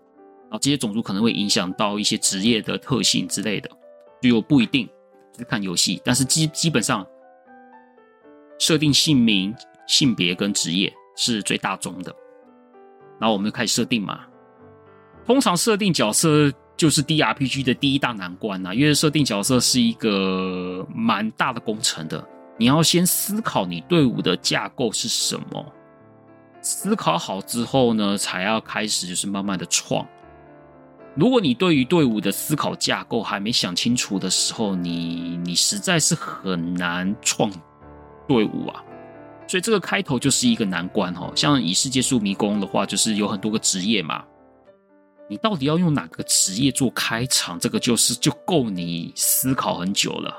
[0.49, 3.69] 啊，这些种族可能会影响到一些职业的特性之类的，
[4.21, 4.87] 就不一定，
[5.33, 6.01] 就是看游戏。
[6.05, 7.05] 但是基基本上，
[8.59, 9.53] 设定姓名、
[9.87, 12.15] 性别跟职业是最大宗的。
[13.19, 14.21] 然后我们就开始设定嘛。
[15.25, 16.51] 通常设定角色
[16.83, 22.21] 就是 DRPG 的第一大难关啊，因为设定角色是一个蛮大的工程的。
[22.57, 25.65] 你要先思考你队伍的架构是什么，
[26.59, 30.05] 思考好之后呢，才要开始就是慢慢的创。
[31.15, 37.49] 如果你对于队伍的思考架构还没想清楚的时候，你你实在是很难创
[38.27, 38.83] 队伍啊。
[39.47, 41.31] 所以这个开头就是一个难关哦。
[41.33, 44.25] 像以世界树迷宫的话，就是有很多个职业嘛，
[45.33, 47.59] 你到底要用哪个职业做开场？
[47.59, 50.29] 这个就是就够你思考很久了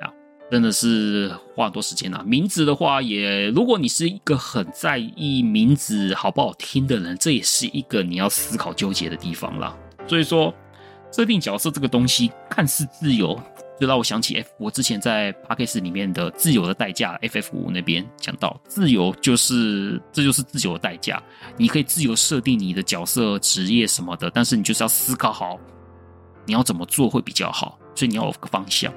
[0.00, 0.08] 啊，
[0.50, 2.24] 真的是花很多时间啊。
[2.24, 9.76] 名字的话也，如果你是一个很在意名字好不好听的人，这也是一个你要思考纠结的地方了。
[10.06, 10.54] 所以说，
[11.12, 13.38] 设定角色这个东西看似自由，
[13.80, 21.22] 就让我想起 F，我之前在 Podcast 里面的自由的代价 F F 五那边讲到，自由就是这就是自由的代价，
[21.56, 25.58] 你可以自由设定你的角色职业什么的，但是你就是要思考好
[26.44, 28.92] 你要怎么做会比较好，所以你要有个方向。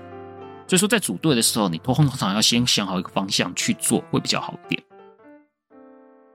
[0.68, 4.84] 所以说在组队的时候，你通常要先想好一个方向去做会比较好一点。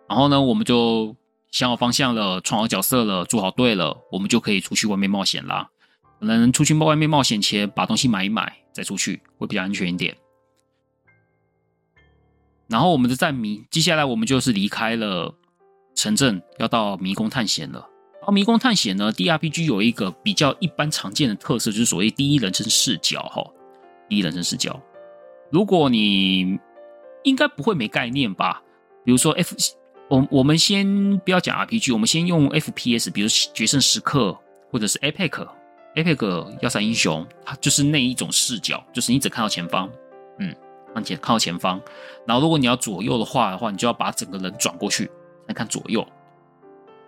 [0.08, 1.14] 然后呢，我们就。
[1.52, 5.66] 想好方向了，创好角色了，组好队了，我们就可以出去外面冒险啦。
[6.20, 10.16] 可能出去冒外面冒险前，把东西买一买，再出去会比较安全一点。
[12.68, 15.34] 然后我们的在迷，接下来我们就是离开了
[15.94, 17.88] 城镇，要到迷宫探险了。
[18.14, 23.44] 然后迷宫探险呢，DRPG 有一个比较一般常见的特色，就是所谓第一人称视角哈。
[24.08, 24.80] 第一人称视角，
[25.50, 26.58] 如果你
[27.22, 28.62] 应该不会没概念吧？
[29.04, 29.54] 比如说 F。
[30.08, 34.28] 我我们先不要讲 RPG，我们先用 FPS，比如《决胜时刻》
[34.70, 35.48] 或者是 Apex
[35.96, 39.90] Epic 要塞英雄，它就是那一种视角，就是你只看到前方，
[40.38, 40.54] 嗯，
[40.94, 41.80] 看前看到前方，
[42.26, 45.10] 然后如果你要左右的话的话，你就要把整个人转过去
[45.46, 46.06] 来看左右，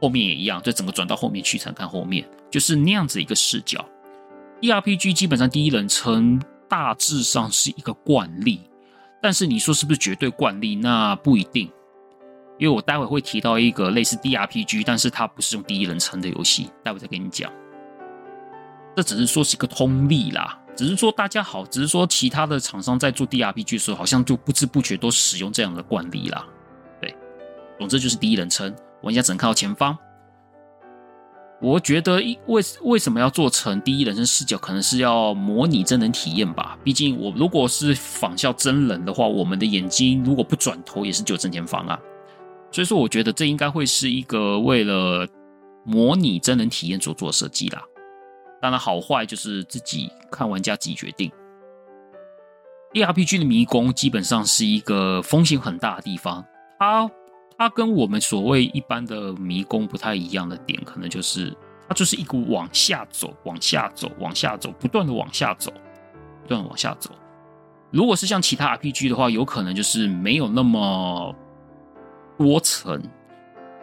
[0.01, 3.85] 后面也一样，就整个转到后面去才看后面，就是那样子一个视角。
[4.62, 8.62] DRPG 基本上第一人称大致上是一个惯例，
[9.20, 10.74] 但是你说是不是绝对惯例？
[10.74, 11.70] 那不一定。
[12.57, 17.53] 因为我待会会提到一个类似 DRPG，但是它不是用第一人称的游戏，待会再跟你讲。
[18.99, 26.45] 这只是说是一个通例啦，只是说大家好，只是说其他的厂商在做 DRPG 的时候，好像就不知不觉都使用这样的惯例啦。
[27.01, 27.15] 对，
[27.79, 29.97] 总之就是第一人称，玩家只能看到前方。
[31.61, 32.17] 我觉得
[32.49, 36.77] 为为什么要做成第一人称视角，可能是要模拟真人体验吧。
[36.83, 41.97] 毕竟我如果是仿效真人的话，我们的眼睛如果不转头，也是就正前方啊。
[42.73, 45.25] 所以说，我觉得这应该会是一个为了
[45.85, 47.81] 模拟真人体验所做的设计啦。
[48.61, 51.31] 当然，好坏就是自己看玩家自己决定。
[52.94, 56.44] ARPG 的迷宫基本上是一个风险很大的地方，
[56.79, 57.11] 它
[57.57, 61.57] 它跟我们所谓一般的迷宫不太一样的点，可能就是
[61.88, 65.73] 它就是一股往下走、往下走、往下走，不断的往下走，
[66.42, 67.11] 不断的往下走。
[67.90, 71.35] 如果是像其他 RPG 的话，有可能就是没有那么。
[72.38, 73.03] 多层，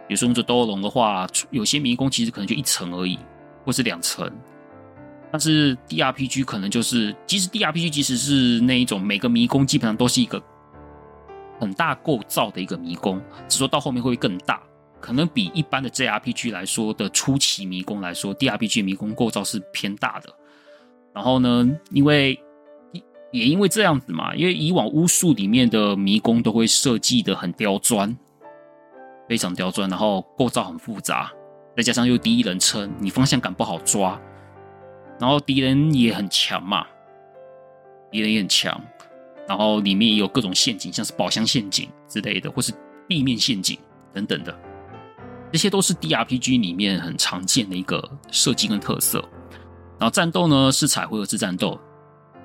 [0.08, 3.20] 比如说用这斗龙的话，有些迷宫其实可能就一层而已，
[3.66, 4.32] 或是两层。
[5.36, 10.42] 但是 DRPG 可能就是，其实 DRPG 其实是那一种每个迷宫基本上都是一个
[11.60, 14.64] 很大构造的一个迷宫，只说到后面会更大，
[15.02, 20.34] 可能比一般的 JRPG 来说的初期迷宫来说，DRPG 迷宫构造是偏大的。
[21.14, 22.40] 然后呢，因为
[23.34, 28.16] 也因为这样子嘛，因为以往巫术里面的迷宫都会设计的很刁钻。
[29.28, 31.30] 非常刁钻，然后构造很复杂，
[31.76, 34.18] 再加上又第一人称，你方向感不好抓，
[35.20, 36.86] 然后敌人也很强嘛，
[38.12, 38.80] 敌人也很强，
[39.48, 42.74] 然后里面也有各种陷阱，像是宝箱陷阱之类的，或是
[43.08, 43.78] 地面陷阱
[44.14, 44.58] 等等的，
[45.52, 49.24] 这些都是 DRPG 里面很常见的一个设计跟特色。
[49.98, 51.80] 然后战斗呢是采回合制战斗，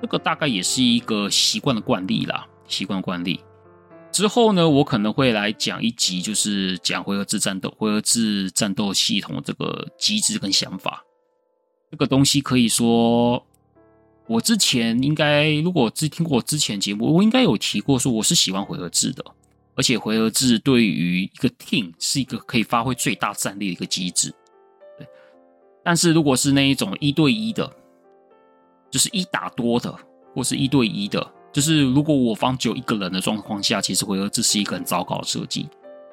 [0.01, 3.41] 这个大概也是一个习惯的惯例啦，习惯惯例。
[4.11, 11.03] 之后呢，我可能会来讲一集，就是讲回合制战斗、回合制战斗系统这个机制跟想法。
[11.91, 13.45] 这个东西可以说，
[14.25, 19.23] 我之前应该如果只听过我之前节目，我应该有提过，说我是喜欢回合制的，
[19.75, 24.33] 而且回合制对于一个 team 是一个可以发挥最大战力的一个机制。
[24.97, 25.05] 对，
[25.83, 27.69] 但是如果是那一种一对一的，
[28.89, 29.93] 就是一打多的，
[30.33, 31.29] 或是一对一的。
[31.51, 35.67] 就是如果我方只有一个人的状况下，其实回合制是一个很糟糕的设计。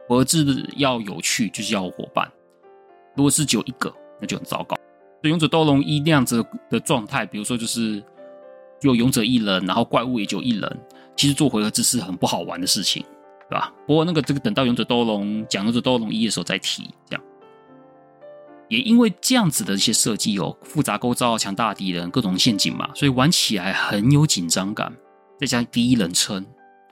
[0.08, 2.28] 回合制要有趣，就是要有伙伴。
[3.14, 4.76] 如果是只有一个，那就很糟糕。
[5.20, 8.02] 所以勇者斗龙一那样子的状态，比如说就是
[8.82, 10.80] 有勇者一人，然后怪物也就一人，
[11.16, 13.04] 其实做回合制是很不好玩的事情，
[13.50, 13.72] 对吧？
[13.86, 17.24] 不过那个这个等到勇者斗龙讲勇者斗龙一的时候再提，这样。
[18.68, 24.94] 也因为这样子的一些设计有复杂构造、强大敌人、各种陷阱嘛，所以玩起来很有紧张感。
[25.40, 26.44] 再加上第一人称，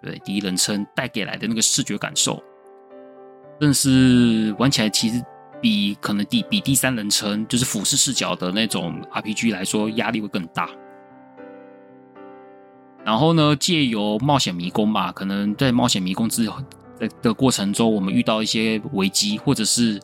[0.03, 2.43] 对，第一人称带给来的那个视觉感受，
[3.61, 5.23] 真的是玩起来其实
[5.61, 10.69] 比可能第比第三人称就是俯视视角的那种 RPG 来说压力会更大。
[13.05, 16.61] 然后呢，借由冒险迷宫嘛，可能在冒险迷宫之后
[16.99, 20.01] 的的过程中，我们遇到一些危机或者是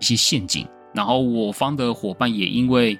[0.00, 2.94] 一些陷阱，然后我方的伙伴也因为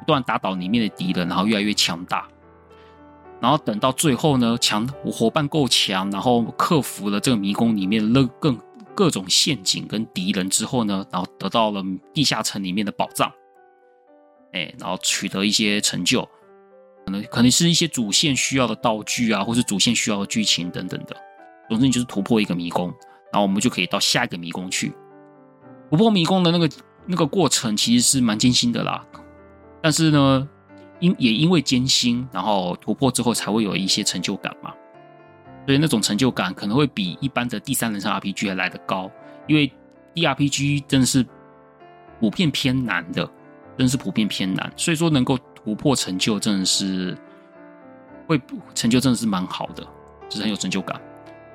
[0.00, 2.26] 不断打倒里面的敌人，然后越来越强大。
[3.38, 8.58] 然后等到最后呢，强伙伴够强，然后克服了这个迷宫里面的更
[8.96, 13.30] 各种陷阱跟敌人之后呢，然后得到了地下城里面的宝藏，
[14.52, 16.28] 哎，然后取得一些成就，
[17.04, 21.14] 可能可能是一些主线需要的道具啊，或是主线需要的剧情等等的。
[21.68, 22.88] 总之，你就是突破一个迷宫，
[23.32, 24.92] 然后我们就可以到下一个迷宫去。
[25.90, 26.68] 突破迷宫的那个
[27.06, 29.06] 那个过程其实是蛮艰辛的啦，
[29.80, 30.48] 但是呢。
[30.98, 34.72] 因也因为艰辛，然后突破之后才会有一些成就感嘛，
[35.66, 39.10] 所以那种成就感可能会比一般的第三人称 RPG 还来得高，
[39.46, 39.70] 因为
[40.14, 41.26] DRPG 真的是
[42.20, 43.24] 普遍偏难的，
[43.76, 47.18] 真的是普遍偏难，所以说能够突破成就真的是
[48.26, 48.40] 会
[48.74, 49.86] 成就真的是蛮好的，
[50.28, 51.00] 就是很有成就感，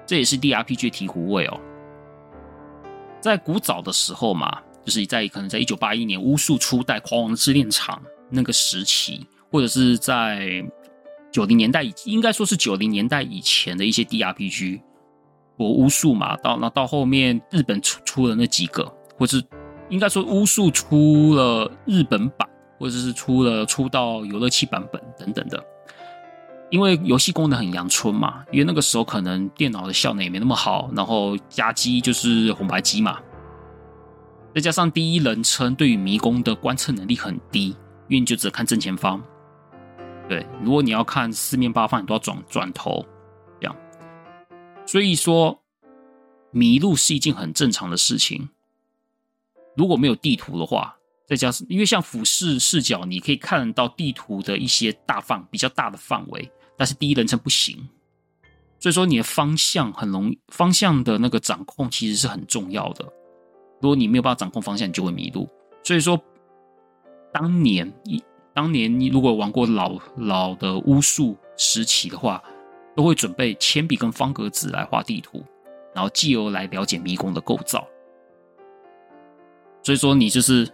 [0.05, 1.59] 这也是 DRPG 的醍醐味哦。
[3.21, 7.95] 在古早的时候嘛，就是在可能在一九八一年巫术初代《狂王之炼场》
[8.29, 9.25] 那个时期。
[9.53, 10.63] 或者是在
[11.31, 14.81] 九零年代以，应该说是九零年代以前的一些 DRPG，
[15.57, 18.85] 我巫术嘛，到那到后面日本出出了那几个，
[19.17, 19.41] 或是
[19.89, 25.63] 应该说巫术出了日本版，或者是出了出到游乐器版本等等的，
[26.69, 33.19] 因为游戏功能很阳春嘛，因为那个时候可能电脑的效能也没那么好，然后加机就是红白机嘛，
[34.53, 37.67] 再加上第一人称对于迷宫的观测能力很低，
[38.09, 39.21] 因为你就只看正前方。
[40.31, 43.05] 对，如果你要看四面八方，你都要转转头，
[43.59, 43.75] 这样。
[44.87, 45.61] 所以说，
[46.51, 48.47] 迷路是一件很正常的事情。
[49.75, 50.95] 如果没有地图的话，
[51.27, 57.77] 再加上因为像俯视视角，你可以看到地图的一些大范比较大的范围，但是第一人称不行。
[58.79, 63.03] 所以说，你的方向很容易，方向的那个掌控其实是很重要的。
[63.81, 65.49] 如果你没有办法掌控方向，你就会迷路。
[65.83, 66.17] 所以说，
[67.33, 68.23] 当年一。
[68.53, 72.43] 当年你如果玩过老老的巫术时期的话，
[72.95, 75.43] 都会准备铅笔跟方格纸来画地图，
[75.95, 77.87] 然后继而来了解迷宫的构造。
[79.83, 80.67] 所以说你就是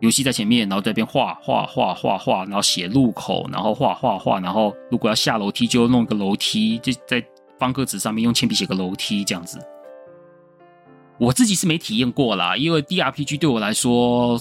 [0.00, 7.24] 游戏在前面，然后在这边画画画画画，然后写路口，然后画画画，然后如果要下楼梯就弄个楼梯，就在
[7.58, 9.58] 方格纸上面用铅笔写个楼梯这样子。
[11.18, 14.38] 我自己是没体验过啦，因为 DRPG 对我来说，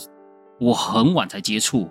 [0.59, 1.87] 我很晚才接触。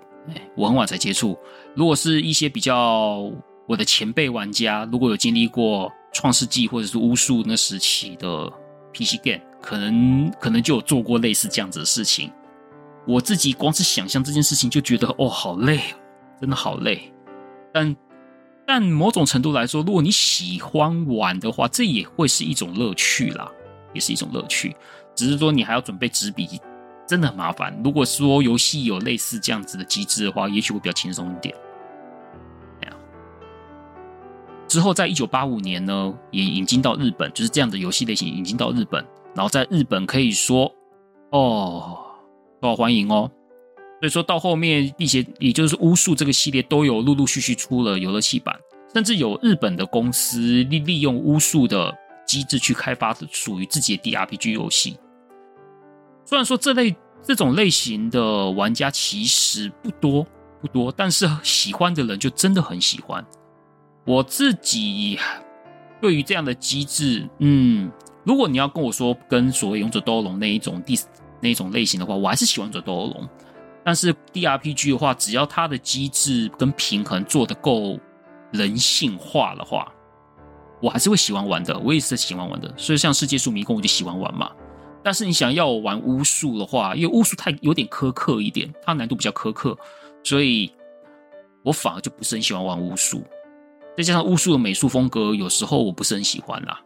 [0.55, 1.37] 我很晚才接触。
[1.75, 3.31] 如果是一些比较
[3.67, 8.51] 我的前辈玩家，如果有经历过创世纪或者是巫术那时期的
[8.93, 12.31] PC game，可能可能就有做过类似这样子的事情。
[13.07, 15.79] 我自己光是想象这件事情就觉得哦，好累，
[16.39, 17.13] 真的好累。
[17.73, 17.95] 但
[18.65, 23.51] 但某种程度来说，如果你喜欢玩的话，这也会是一种乐趣啦，
[23.93, 24.75] 也是一种乐趣。
[25.13, 26.47] 只是说你还要准备纸笔。
[27.07, 27.79] 真的很麻烦。
[27.83, 31.55] 如果说游戏有类似这样子的机制的话，也许会比较轻松一点。
[34.67, 40.69] 之后，在一九八五年呢，也引进到日本，就是这样的游戏类型引进到日本，然后在日本可以说
[41.29, 41.97] 哦，
[42.61, 43.31] 受欢迎哦。
[44.01, 48.59] 所以说到后面，辟邪也就是巫术这个系列都有陆陆续续出了游乐器版，
[48.93, 51.95] 甚至有日本的公司利利用巫术的
[52.25, 54.97] 机制去开发属于自己的 DRPG 游戏。
[56.25, 60.25] 虽然说这类这种类型的玩家其实不多
[60.59, 63.23] 不多，但是喜欢的人就真的很喜欢。
[64.05, 65.19] 我自己
[66.01, 67.91] 对于这样的机制，嗯，
[68.23, 70.99] 如果你要跟我说跟所谓勇者斗恶龙那一种第
[71.39, 73.29] 那一种类型的话，我还是喜欢者斗恶龙。
[73.83, 77.99] 但是 DRPG 的话，只要它的机制跟平衡做得够
[78.51, 79.91] 人性化的话，
[80.81, 81.77] 我还是会喜欢玩的。
[81.77, 82.73] 我也是喜欢玩的。
[82.77, 84.51] 所以像世界树迷宫，我就喜欢玩嘛。
[85.05, 89.77] 但是你想要我玩巫术的话，因为巫术太有点苛刻一点，它难度比较苛刻，
[90.23, 90.71] 所以
[91.63, 93.23] 我反而就不是很喜欢玩巫术。
[93.95, 96.81] 再加上巫术的美术风格，有时候我不是很喜欢啦。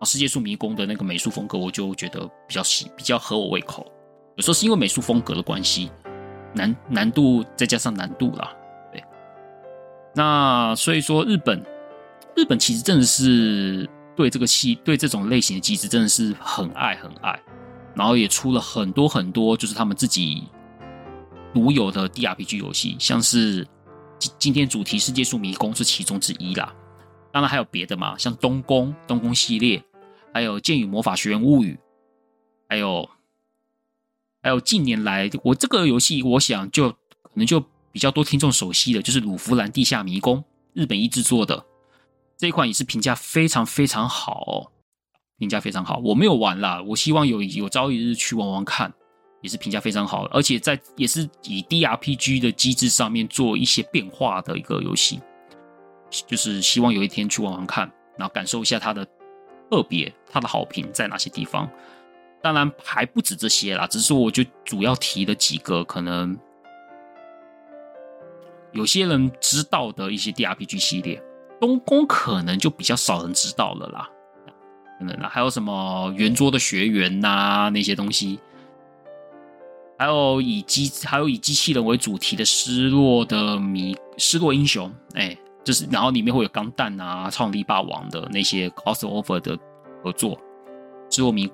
[0.00, 3.86] 啊，世界树迷宫的那个美术风格，我就觉得比较喜，比较合我胃口。
[4.34, 5.92] 有时候是因为美术风格的关系。
[6.52, 8.52] 难难度再加上难度啦，
[8.92, 9.00] 对。
[10.16, 11.64] 那所以说，日本
[12.34, 17.40] 日本其实真的是对这个戏对这种类型的机制真的是很爱很爱，
[17.94, 20.44] 然后也出了很多很多，就是他们自己
[21.52, 23.66] 独有的 DRPG 游戏，像是
[24.18, 26.74] 今今天主题世界树迷宫是其中之一啦。
[27.32, 29.82] 当然还有别的嘛，像东宫东宫系列，
[30.34, 31.78] 还有剑与魔法学院物语，
[32.68, 33.08] 还有。
[34.42, 37.62] 还有近年来，我这个游戏，我想就可能就
[37.92, 40.38] 比较多听众熟悉的，就是《鲁弗兰地下迷宫》，
[40.72, 41.62] 日本一制作的
[42.38, 44.72] 这一款也是评价非常非常好哦，
[45.40, 46.00] 评价非常好。
[46.04, 48.92] 我没有玩啦，我希望有有朝一日去玩玩看，
[49.40, 55.18] 也是评价非常好，而且在也是以 DRPG 的机制上面做一些变化的一个游戏，
[56.26, 59.02] 就是希望有一天去玩玩看，然后感受一下它的
[59.70, 61.66] 特别，它的好评在哪些地方。
[62.42, 66.38] 当然还不止这些啦，只是我就主要提了几个可能
[68.72, 71.22] 有些人知道的一些 DRPG 系列，
[71.58, 74.10] 东宫可能就比较少人知道了啦，
[75.28, 78.38] 还有什么圆桌的学员呐那些东西，
[79.98, 89.58] 还有以机还有以机器人为主题的失落的迷失落英雄，哎，就是然后里面会有钢弹啊、超能力霸王的那些 crossover 的
[90.02, 90.38] 合作，
[91.10, 91.50] 失落迷。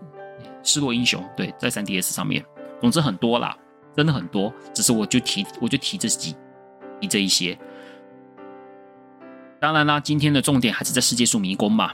[0.63, 2.45] 失落英雄，对，在 3DS 上面，
[2.81, 3.57] 总之很多啦，
[3.97, 4.53] 真的很多。
[4.75, 6.35] 只是我就提，我就提这几，
[7.01, 7.57] 提这一些。
[9.61, 11.93] 当然啦，今天的重点还是在世界树迷宫嘛，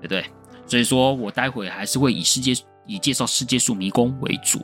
[0.00, 0.24] 对不对？
[0.68, 2.52] 所以说我待会还是会以世界
[2.86, 4.60] 以介绍世界树迷宫为主。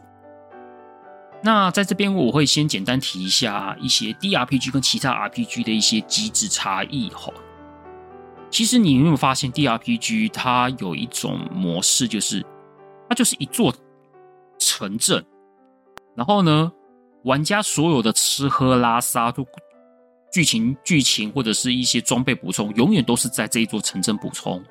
[1.43, 7.33] 那在这边我会先简单提一下一些 DRPG 跟其他 RPG 的一些机制差异哈。
[8.51, 12.45] 其实你有没有发现 DRPG 它有一种模式就是。
[13.07, 13.73] 它就是一座
[14.59, 15.23] 城镇，
[16.17, 16.73] 然后呢，
[17.25, 19.47] 玩家所有的吃喝拉撒都
[20.33, 24.65] 剧情剧情或者是一些装备补充，永远都是在这一座城镇补充。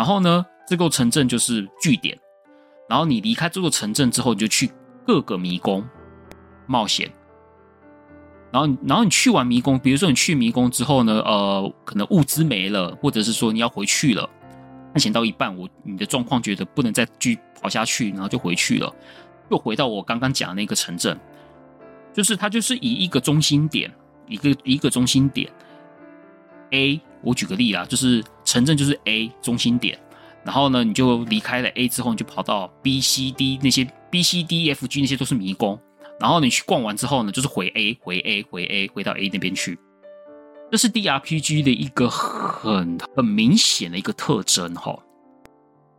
[0.00, 2.18] 然后呢，这个城镇就是据点。
[2.88, 4.72] 然后你离开这座城镇之后，你就去
[5.06, 5.86] 各个迷宫
[6.66, 7.12] 冒险。
[8.50, 14.26] 然后，然后你去完迷宫，比如说你去迷宫之后呢，呃，可能物资没了，或者是说你要回去了。
[14.94, 18.90] 探险到一半，我你的状况觉得不能再继续跑下去，然后就回去了，
[19.50, 21.20] 又回到我刚刚讲的那个城镇，
[22.14, 23.92] 就是它就是以一个中心点，
[24.26, 25.52] 一个一个中心点
[26.70, 29.98] A，我举个例啦，就是城镇就是 A 中心点，
[30.44, 35.78] 然后呢，你就离开了 A 之后，你就跑到 B、C、D 那些 B、C、D、F、G 那些都是迷宫，
[36.18, 39.78] 然后你去逛完之后呢，就是回 A 回 A 回 A 回到 A 那边去。
[40.70, 44.96] 这是 DRPG 的一个很很明显的一个特征哈。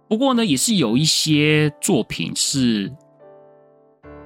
[0.07, 2.89] 不过呢，也是有一些作品是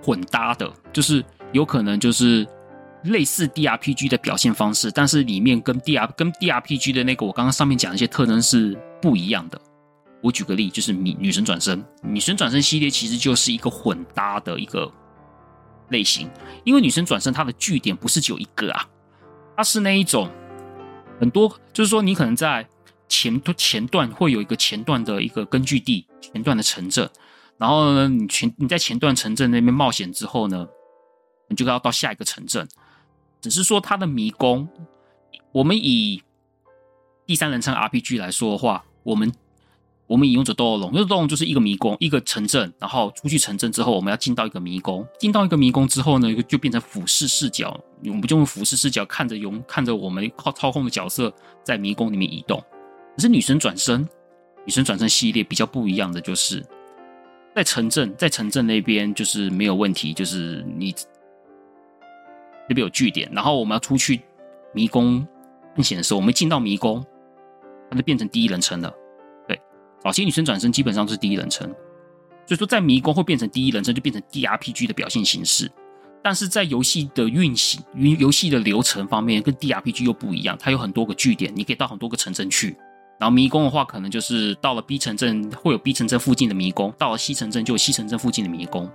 [0.04, 2.48] 混搭的，就是有可能就是
[3.06, 9.60] 类似 DRPG 的表现方式，但是里面跟 DR 跟 DRPG 的那个我刚刚上面讲的一些特征是不一样的。
[10.22, 14.92] 我举个例，就是女女神转生，女神转生系列其实就是一个混搭的一个
[15.90, 16.30] 类型，
[16.64, 18.90] 因为女神转生它的据点不是只有一个啊。
[19.56, 20.30] 它是那一种
[21.20, 22.68] 很多，就是说你可能在
[23.08, 27.08] 前前段会有一个前段的一个根据地，前段的城镇，
[27.58, 30.68] 然后呢，你前你在前段城镇那边冒险之后呢，
[31.50, 32.68] 你就要到下一个城镇。
[33.42, 34.68] 只是说它的迷宫，
[35.52, 36.22] 我们以
[37.26, 39.32] 第三人称 RPG 来说的话，我们。
[40.08, 51.34] 我们以勇者斗恶龙，勇者斗恶龙就是一个迷宫，一个城镇，然后出去城镇之后，我们要进到一个迷宫，进到一个迷宫之后呢，就变成俯视视角，我们就用俯视视角看着勇，看着我们靠操控的角色
[51.64, 52.64] 在迷宫里面移动。
[53.16, 54.08] 可是女神转身，
[54.64, 56.64] 女神转身系列比较不一样的就是，
[57.56, 60.94] 在城镇，在城镇那边就是没有问题，就是你
[62.68, 64.22] 那边有据点，然后我们要出去
[64.74, 65.26] 迷宫
[65.76, 67.06] 探险的时候，我们进到迷宫，
[67.90, 68.94] 它就变成第一人称了。
[69.48, 69.60] 对，
[70.02, 71.68] 早期女生转身基本上是第一人称，
[72.46, 75.72] 所以说在迷宫会变成第一人称，就变成 DRPG 的表现形式。
[76.24, 77.84] 但是在游戏的运行、
[78.18, 82.76] 游戏的流程方面，跟 DRPG 又不一样，它有很多个据点，你可以到很多个城镇去。
[83.20, 88.92] 然后迷宫的话，可能就是到了 B 城镇会有 B 城镇附近的迷宫，到了 C 城镇就有 C 城镇附近的迷宫，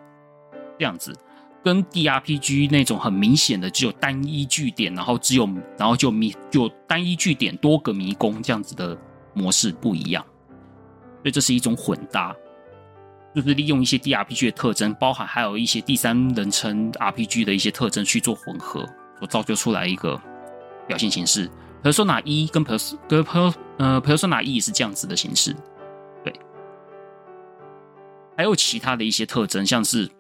[0.76, 1.14] 这样子。
[1.62, 5.48] 跟 DRPG 那种很明显的只有单一据点，然后只有
[5.78, 8.96] 然后就迷就单一据点多个迷宫这样子的
[9.34, 10.24] 模式不一样，
[11.22, 12.34] 所以这是一种混搭。
[13.32, 18.84] 就是利用一些 DRPG 的特征，包含还有一些第三人称 RPG 的一些特征去做混合，
[19.20, 20.20] 所造就出来一个
[20.88, 21.48] 表现形式。
[21.80, 25.54] Persona 一跟 Pers 跟 Per 呃 Persona 一是这样子的形式，
[26.24, 26.34] 对。
[28.36, 30.10] 还有其他的一些特征，像是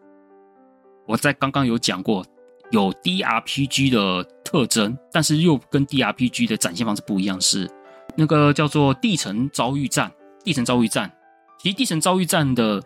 [1.10, 2.24] 我在刚刚有讲过，
[2.70, 7.68] 有 DRPG 的特征，但是又跟 DRPG 的展现方式不一样，是
[8.16, 10.12] 那个叫做地城遭遇战。
[10.44, 11.10] 地城遭遇战，
[11.58, 12.80] 其实地城遭遇战的。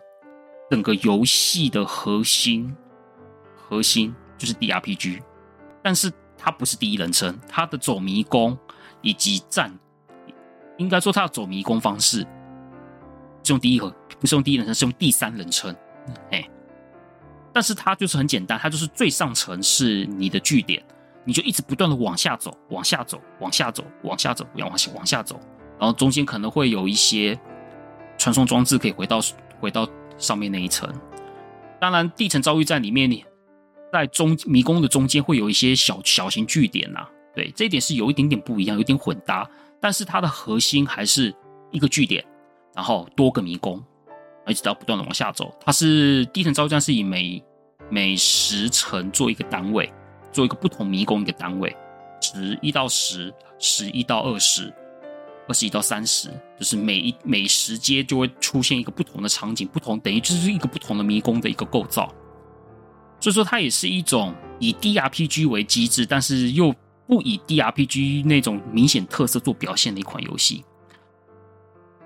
[0.67, 2.75] 整个游戏的核心，
[3.55, 5.21] 核心就是 DRPG，
[5.83, 8.57] 但是它不是第一人称，它的走迷宫
[9.01, 9.71] 以及战，
[10.77, 12.25] 应该说它的走迷宫方式
[13.43, 15.73] 是用第一和，不是用第一人称，是用第三人称，
[16.31, 16.43] 哎，
[17.55, 20.83] 但是它就是很简单，它就是最上层是你的据点，
[21.23, 25.39] 你就一直不断的往下走，往下走，往下走，往下走，往下往下走，
[25.79, 27.39] 然后中间可能会有一些
[28.17, 29.21] 传送装置可以回到
[29.61, 29.87] 回到。
[30.17, 30.89] 上面那一层，
[31.77, 33.25] 当然，地层遭遇战里面，你
[33.91, 37.05] 在中迷宫的中间会有一些小小型据点呐。
[37.35, 39.45] 对，这一点是有一点点不一样，有点混搭，
[39.81, 41.35] 但是它的核心还是
[41.69, 42.23] 一个据点，
[42.73, 43.83] 然后多个迷宫，
[44.51, 45.53] 一直到不断的往下走。
[45.65, 47.43] 它是地城遭遇战是以每
[47.89, 49.91] 每十层做一个单位，
[50.31, 51.75] 做一个不同迷宫一个单位，
[52.21, 54.73] 十一到十，十一到二十。
[55.47, 56.27] 二十一到三十，
[56.57, 62.11] 就是每一每十阶就会出现一个不同的场景，不同等于就是一个不同的迷宫的一个构造。
[63.19, 66.73] 所以说，它也是一种以 DRPG 为机制，但是又
[67.05, 70.65] 不以 DRPG 那种明显特色做表现的一款游戏。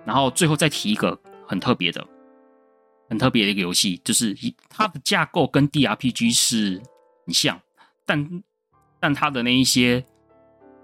[0.03, 1.17] 然后最后再提一个
[1.47, 2.05] 很特别的、
[3.09, 4.35] 很特别的一个游戏，就是
[4.69, 6.81] 它的架构跟 DRPG 是
[7.25, 7.59] 很像，
[8.05, 8.43] 但
[8.99, 10.05] 但它的那一些。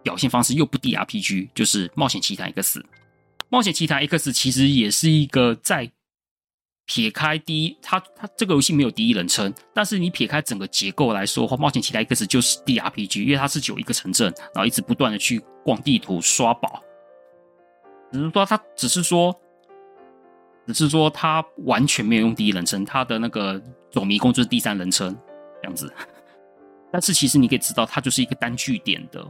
[0.06, 2.80] 表现方式又不 DRPG，就是《冒险奇谭 X》。
[3.50, 5.92] 《冒险奇谭 X》其实也是一个在
[6.86, 16.84] 撇开第一，它它这个游戏没有第一人称，但是你撇开整个结构来说的话，《冒险奇谭 X》就是 DRPG，因为它是有一个城镇，然后一直不断的去逛地图刷宝。
[18.12, 19.36] 只是说它只是说，
[20.74, 23.62] 只是说他完全没有用第一人称，他的那个
[23.92, 25.16] 走迷宫就是第三人称
[25.62, 25.92] 这样子。
[26.92, 29.26] 但是其实你可以知道，它就是一个单据点的。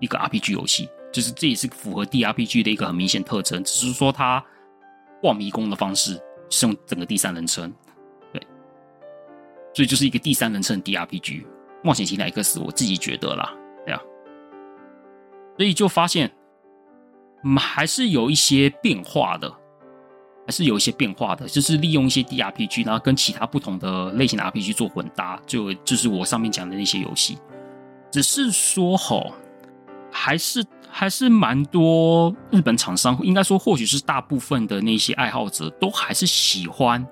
[0.00, 4.44] 一个 RPG 游戏，就是这也是符合 DRPG 的一个很明显特征，只是说它
[5.20, 7.72] 逛迷宫的方式是用整个第三人称，
[8.32, 8.42] 对，
[9.72, 11.44] 所以就是一个第三人称 DRPG
[11.84, 13.54] 冒险奇谭 X，我自己觉得啦，
[13.86, 14.02] 对啊，
[15.56, 16.28] 所以就发现，
[17.56, 19.54] 还是有一些变化的，
[20.52, 27.38] 是有一些变化的，就是利用一些 DRPG，然后跟其他不同的类型的 RPG 做混搭，就就是我上面讲的那些游戏，
[28.10, 29.32] 只是说吼。
[30.14, 37.02] 还是还是蛮多日本厂商，应该说或许是大部分的那些爱好者，都还是喜欢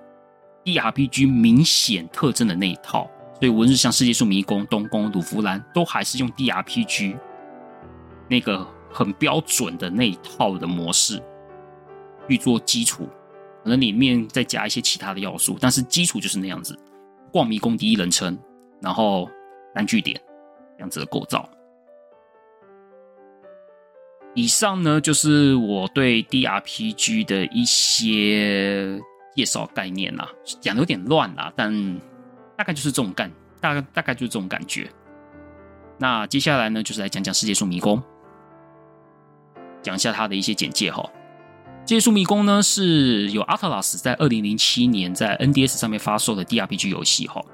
[0.66, 3.10] DRPG 明显特征的那一套。
[3.38, 7.16] 所以无论是像世界树迷宫、东宫、鲁弗兰，都还是用 DRPG
[8.28, 11.18] 那个很标准的那一套的模式
[12.28, 13.08] 去做基础，
[13.62, 16.78] 可能里面再加一些其他的要素，但是基础就是那样子。
[17.32, 18.36] 逛迷宫第一人称，
[18.80, 19.30] 然后
[19.74, 20.20] 单据点
[20.76, 21.48] 这样子的构造。
[24.34, 29.00] 以上呢，就是我对 DRPG 的一些
[29.34, 30.28] 介绍概念啦，
[30.60, 32.00] 讲的有点乱啦，但
[32.56, 33.30] 大概就是这种感，
[33.60, 34.90] 大概大概就是这种感觉。
[35.98, 38.02] 那接下来呢，就是来讲讲世界树迷宫，
[39.82, 41.08] 讲一下它的一些简介哈。
[41.90, 47.44] 世界树迷宫呢，是由 Atlus 在二零零七年在 NDS 上面发售的 DRPG 游戏哈，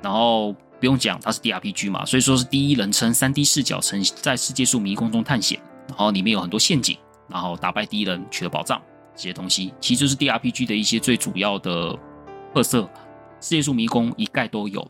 [0.00, 5.60] 然后不用讲，它是 DRPG 嘛，所以说是第一人称三 D 视角，呈在世界树迷宫中探险。
[5.88, 6.96] 然后里面有很多陷阱，
[7.26, 8.80] 然后打败敌人取得宝藏
[9.16, 11.98] 这些东西，其实就是 DRPG 的一些最主要的
[12.54, 12.88] 特色。
[13.40, 14.88] 世界树迷宫一概都有，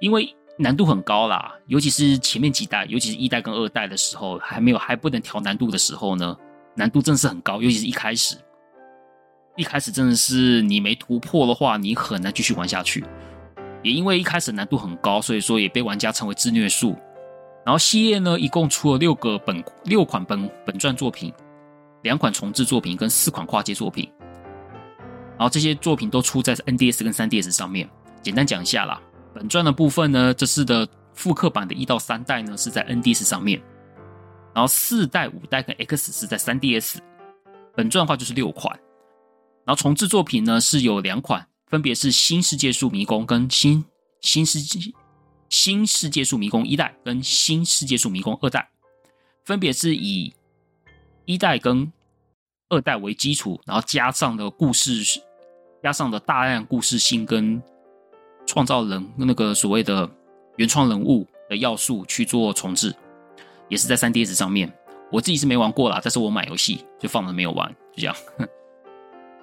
[0.00, 6.36] 因为难度很高啦，尤其是前面几代，尤其是一代跟二代的时候，还没有还不能调难度的时候呢，
[6.78, 8.36] 难度真的是很高，尤其是一开始，
[9.56, 13.04] 一开始真的是你没突破的话，你很难继续玩下去。
[13.82, 16.96] 也因为一开始难度很高，所以说也被玩家称为自虐术。
[17.64, 21.32] 然后系列呢，一共出了六个本六款本本传作品，
[22.02, 24.08] 两款重制作品跟四款跨界作品。
[25.36, 27.88] 然后这些作品都出在 NDS 跟 3DS 上面。
[28.22, 29.00] 简单讲一下啦，
[29.34, 33.60] 本传的部分呢，这次的复刻版的一到三代呢是在 NDS 上面，
[34.58, 36.96] 然后四代、五代跟 X 是在 3DS。
[37.76, 38.76] 本传的话就是六款，
[39.64, 43.84] 然后重制作品呢是有两款，分别是《新世界树迷宫》跟新
[44.20, 44.92] 《新世纪
[45.48, 48.68] 新世界树迷宫》一代跟《新世界树迷宫》二代，
[49.44, 50.34] 分别是以
[51.24, 51.92] 一代跟
[52.68, 55.22] 二代为基础，然后加上的故事。
[55.80, 57.62] 加上的大量故事性跟
[58.44, 60.10] 创造人那个所谓的
[60.56, 62.92] 原创人物的要素去做重置，
[63.68, 64.72] 也是在 3DS 上面。
[65.10, 68.14] 我自己是没玩过啦，但是我买游戏就放着没有玩，就这样。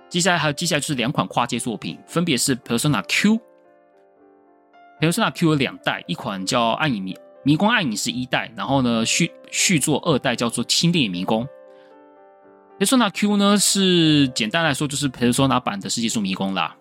[0.08, 3.40] 接下来还有接下来就是两款跨界作品，分别是 Persona Q。
[5.02, 11.46] Persona Q 有两代，一款叫《暗影迷迷宫暗影》是一代，然后呢续续作二代叫做《新电影迷宫》。
[12.80, 16.78] Persona Q 呢，是简单来说就是 Persona 版的世界树迷宫啦，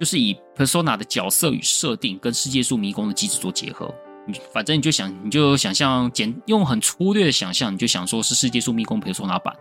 [0.00, 3.94] 就是以 Persona 的角色与设定跟世界树迷宫的机制做结合。
[4.52, 9.54] 反正你就想，你就想象简用很粗略的想象，你就想说是世界树迷宫 Persona 版，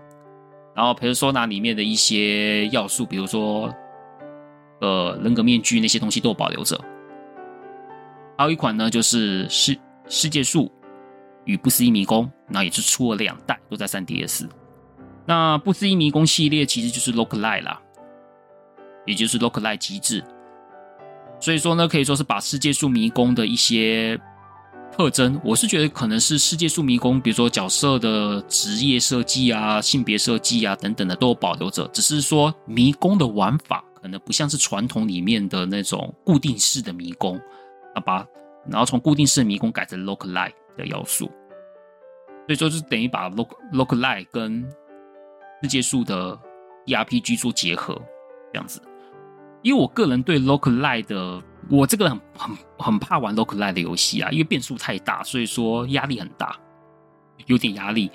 [0.76, 3.74] 然后 Persona 里面的一些要素，比如说
[4.82, 6.80] 呃人格面具那些东西都保留着。
[8.38, 10.72] 还有一款呢，就是世世界树
[11.45, 14.47] 与不思议迷宫，那也是出了两代，都在 3DS。
[15.26, 17.82] 那不思议迷宫系列其实就是 roguelike 啦，
[19.05, 20.24] 也就是 roguelike 机制。
[21.39, 24.20] 所以说呢，可以说是把世界树迷宫的一些
[24.97, 37.39] 特征，我是觉得可能是世界树迷宫，比如说角色的职业设计啊、性别设计啊等等的都有保留着，只是说迷宫的玩法可能不像是传统里面的那种固定式的迷宫，
[37.93, 38.25] 好吧？
[38.67, 41.27] 然后从固定式迷宫改成 roguelike 的要素，
[42.47, 44.67] 所以说就等于把 roguelike 跟
[45.61, 46.35] 世界树的
[46.87, 47.93] ERPG 做结合，
[48.51, 48.81] 这样子。
[49.61, 56.55] 因为我个人对 roguelike 的，我这个人很很很怕玩 roguelike 的游戏啊，因为变数太大，所以说压力很大，
[57.45, 58.11] 有点压力。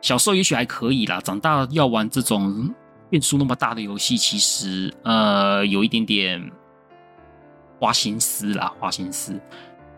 [0.00, 2.74] 小时候也许还可以啦，长大要玩这种
[3.08, 6.50] 变数那么大的游戏，其实呃有一点点
[7.78, 9.32] 花心思啦，花心思。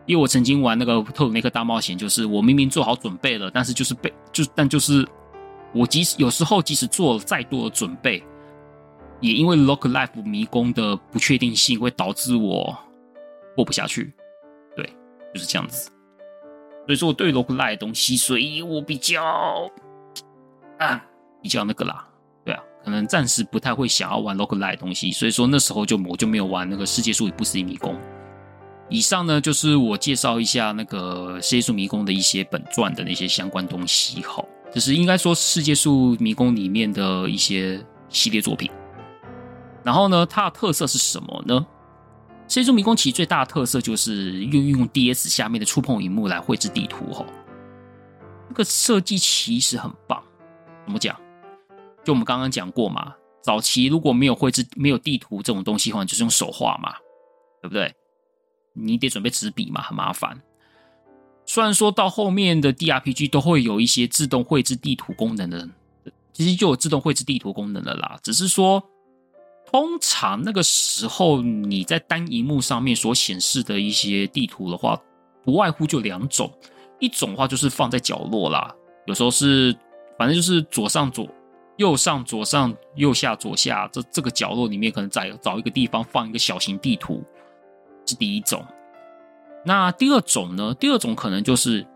[0.07, 5.07] 因为我曾经玩那个特鲁梅克大冒险，就是我明明做好准备了，但是就是被就但就是。
[5.75, 8.23] 我即使有时候即使做了再多的准备，
[9.23, 12.77] 也因为 roguelike 迷宫的不确定性，会导致我
[13.57, 14.13] 过不下去。
[14.77, 14.85] 对，
[15.33, 15.91] 就是这样子。
[16.85, 19.25] 所以说我对 roguelike 的东西，所以我比较
[20.79, 21.03] 啊
[21.41, 22.07] 比较那个啦。
[22.45, 25.11] 对啊，可能暂时不太会想要玩 roguelike 东西。
[25.11, 27.97] 所以说那时候就我就没有玩那个世界树与不死迷宫。
[28.91, 34.23] 以上呢就是我介绍一下那个世界树迷宫的一些本传的那些相关东西。
[34.23, 34.47] 好。
[34.75, 38.71] 就是应该说，世界树迷宫里面的一些系列作品。
[39.85, 41.67] 然后呢，它的特色是什么呢？
[42.49, 47.13] 世界树迷宫其实最大的特色就是运用 DS 下面的触碰荧幕来绘制地图。
[47.13, 47.25] 哈，
[48.49, 50.23] 这个设计其实很棒。
[50.85, 51.19] 怎么讲？
[52.05, 56.93] 就我们刚刚讲过嘛，早期如果没有绘制、没有地图这种东西的话，就是用手画嘛，
[57.63, 57.95] 对不对？
[58.75, 60.43] 你得准备纸笔嘛，很麻烦。
[61.47, 65.69] 虽然说到后面的 DRPG 都会有一些自动绘制地图功能的，
[66.33, 68.19] 其实就有自动绘制地图功能的啦。
[68.23, 68.83] 只是说，
[69.73, 75.01] 通常那个时候你在单荧幕上面所显示的一些地图的话，
[75.43, 76.53] 不外乎就两种，
[77.01, 78.71] 一种话就是放在角落啦，
[79.07, 79.75] 有时候是
[80.19, 81.27] 反正就是左上左、
[81.79, 87.25] 右上左上、右下左下，这这个角落里面可能再找一个地方放一个小型地图，
[88.05, 88.63] 是第一种。
[89.65, 90.75] 那第二种呢？
[90.75, 91.87] 第二种可能就是，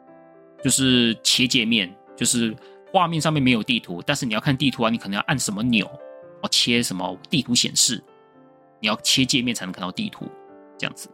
[0.64, 2.56] 就是切界面，就是
[2.90, 5.86] 画面上面没有地图，但是你要看地图啊，你可能要按什么钮，
[6.42, 8.02] 哦，切什么地图显示，
[8.80, 10.26] 你要切界面才能看到地图，
[10.78, 11.08] 这样子。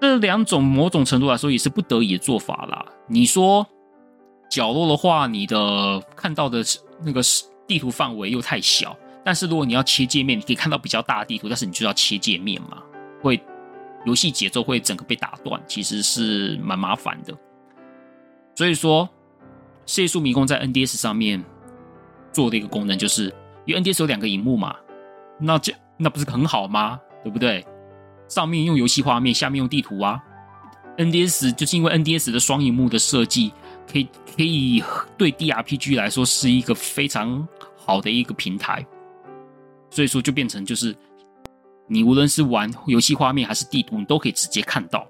[0.00, 2.86] 这两种某种程度来说也是不得已的做法啦。
[3.06, 3.66] 你说
[4.50, 6.62] 角落的话，你的看到的
[7.02, 7.20] 那个
[7.66, 12.82] 地图范围又太小，但是如果你要切界面，你可以看到比较大的地图，但是你就要切界面嘛，
[13.22, 13.40] 会。
[14.04, 17.36] 游戏节奏会整个被打断，其实是蛮麻烦的。
[18.54, 19.08] 所以说，
[19.84, 21.44] 世界树迷宫在 NDS 上面
[22.32, 23.34] 做的一个功能，就是
[23.66, 24.74] 因为 NDS 有两个荧幕嘛，
[25.38, 26.98] 那这那不是很好吗？
[27.22, 27.66] 对不对？
[28.28, 30.22] 上面用游戏画面，下面用地图啊。
[30.96, 33.52] NDS 就是因为 NDS 的双荧幕的设计，
[33.90, 34.82] 可以可以
[35.18, 37.46] 对 DRPG 来说是一个非常
[37.76, 38.86] 好的一个平台，
[39.90, 40.96] 所以说就变成就是。
[41.88, 45.06] 你无论是玩游戏画面还是地图，你都可以直接看到。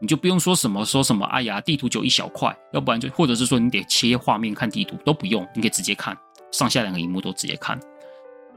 [0.00, 6.18] 你就不用说什么说什么，哎呀，地图就一小块，要不然就或者是说你得切画面看地图都不用，你可以直接看，
[6.50, 7.78] 上下两个荧幕都直接看。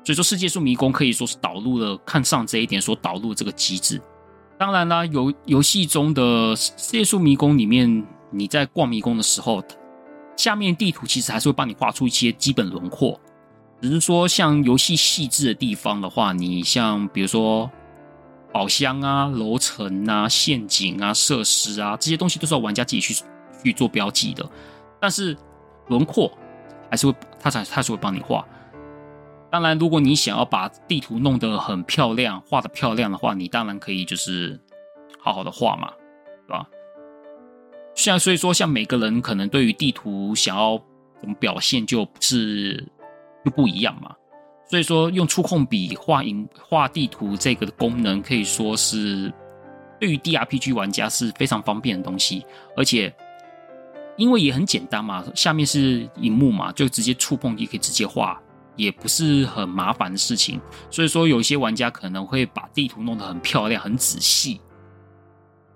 [0.06, 4.02] 所以说，世界树迷宫可以说是导入了看上这一点所导入这个机制。
[4.58, 9.64] 当然啦，游游戏中的世界树迷宫里面，你在逛迷宫的时候，
[10.36, 13.20] 下面地图其实还是会帮你画出一些基本轮廓。
[13.82, 17.70] 只是说，像游戏细致的地方的话，你像比如说
[18.52, 23.24] 宝箱啊、楼层啊、陷阱啊、设施啊这些东西，都是要玩家自己去
[23.64, 24.48] 去做标记的。
[25.00, 25.36] 但是
[25.88, 26.32] 轮廓
[26.90, 28.48] 还是会，它才它是会帮你画。
[29.52, 34.58] 当然，如果你想要把地图弄得很漂亮，画得漂亮的话，你当然可以就是
[35.20, 35.92] 好好的画嘛，
[36.48, 36.68] 对吧？
[37.94, 40.82] 像所以说，像每个人可能对于地图想要
[41.20, 42.84] 怎么表现，就是
[43.46, 44.16] 就不一样嘛。
[44.66, 49.32] 所以说，用触控笔画影画地图这个功能，可以说是
[50.00, 52.44] 对于 DRPG 玩家是非常方便的东西，
[52.76, 53.14] 而且
[54.18, 58.40] 因为也很简单嘛，下面是荧幕嘛，就直接触碰也可以直接画。
[58.76, 60.60] 也不是很麻烦的事情，
[60.90, 64.60] 所以说有些玩家可能会把地图弄得很漂亮、很仔细，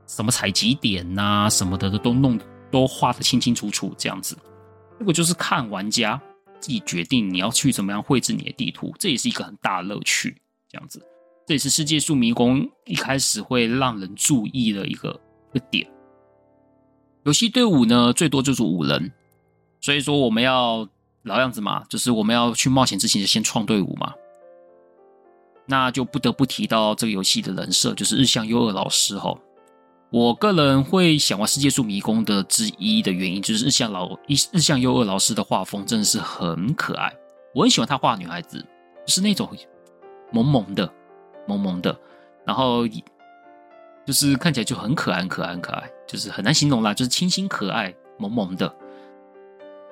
[0.08, 2.40] 什么采集点呐、什么的都弄
[2.72, 4.36] 都画得清清楚楚这样子。
[4.98, 6.20] 这个就是看玩家
[6.60, 10.36] 自己决定你要去怎么样绘制你的地图，这也是一个很大的乐趣。
[10.68, 11.00] 这样子，
[11.46, 15.10] 这也是世界树迷宫一开始会让人注意的一个
[15.54, 15.88] 一个点。
[17.28, 19.12] 游戏队伍呢，最多就是五人，
[19.80, 20.90] 所以说我们要。
[21.24, 24.14] 老样子嘛，就是我们要去冒险之前就先创队伍嘛，
[25.66, 29.38] 那就不得不提到这个游戏的人设，就是日向优二老师哈。
[30.10, 37.14] 我个人会想玩《世界树迷宫》的之一的原因，就是日向老日日向优二老师的画风真的是很可爱，
[37.54, 38.66] 我很喜欢他画女孩子，
[39.08, 39.50] 是那种
[40.32, 40.90] 萌萌的、
[41.46, 41.94] 萌萌的，
[42.46, 48.74] 然后就是看起来就很可爱、很可爱、很可爱，就是很难形容啦，就是清新可爱、萌萌的。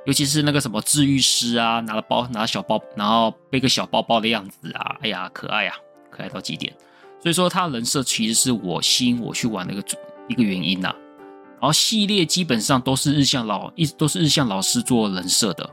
[0.05, 5.73] 尤其是那个什么治愈师啊，拿了包，拿了小包，然后背个小包包的样子啊，哎呀，可爱呀，
[6.11, 6.71] 可爱到极点。
[7.19, 9.83] 所以说，他人设其实是我吸引我去玩的一个
[10.29, 10.93] 一个原因呐。
[11.59, 15.67] 然后系列基本上都是日向老，一都是日向老师做人设的。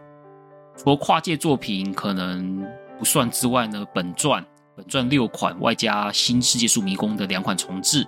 [0.79, 2.67] 除了跨界作品可能
[2.99, 4.43] 不算之外呢，本传
[4.75, 8.07] 本传六款外加新世界树迷宫的两款重置，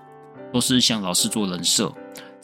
[0.50, 1.92] 都是日向老师做人设，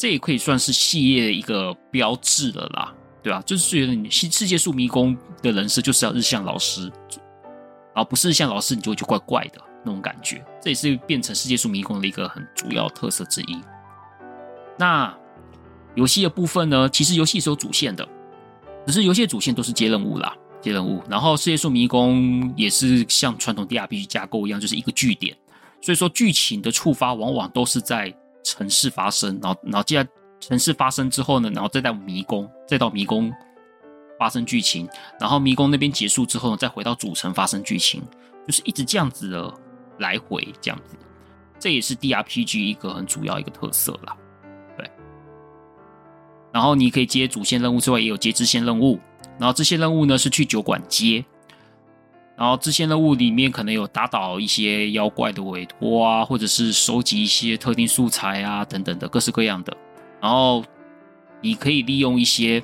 [0.00, 2.94] 这也可以算是系列的一个标志了啦。
[3.22, 6.90] 对啊，就是觉得你世世界树迷宫的人设就是要日向老师，
[7.94, 10.42] 而不是日向老师，你就会觉得怪怪的那种感觉。
[10.62, 13.60] 这也是变成世界树迷宫的一个很主要特色之一。
[14.78, 15.14] 那
[15.96, 16.88] 游戏的部分呢？
[16.88, 18.08] 其实游戏是有主线的，
[18.86, 21.02] 只是游戏主线都是接任务啦，接任务。
[21.10, 25.36] 然后世界树迷宫也是像传统 DRPG 架构一样，就是一个据点，
[25.82, 28.10] 所以说剧情的触发往往都是在
[28.42, 30.08] 城市发生，然后然后接下来。
[30.42, 33.30] 城市发生之后呢，然后再到迷宫，再到迷宫
[34.18, 34.88] 发生剧情，
[35.20, 38.02] 然后迷宫那边结束之后呢，再回到主城发生剧情，
[38.46, 39.52] 就是一直这样子的
[39.98, 40.96] 来回这样子，
[41.58, 44.16] 这也是 DRPG 一个很主要一个特色啦。
[44.78, 44.90] 对，
[46.54, 48.98] 然后你可以接主线任务之外，也有接支线任务，
[49.38, 51.22] 然后支线任务呢是去酒馆接，
[52.40, 59.76] 然后支线任务里面可能有打倒一些妖怪的委托啊，或者是收集一些特定素材啊等等的各式各样的。
[60.22, 60.64] 然后
[61.42, 62.58] 你可以利用一些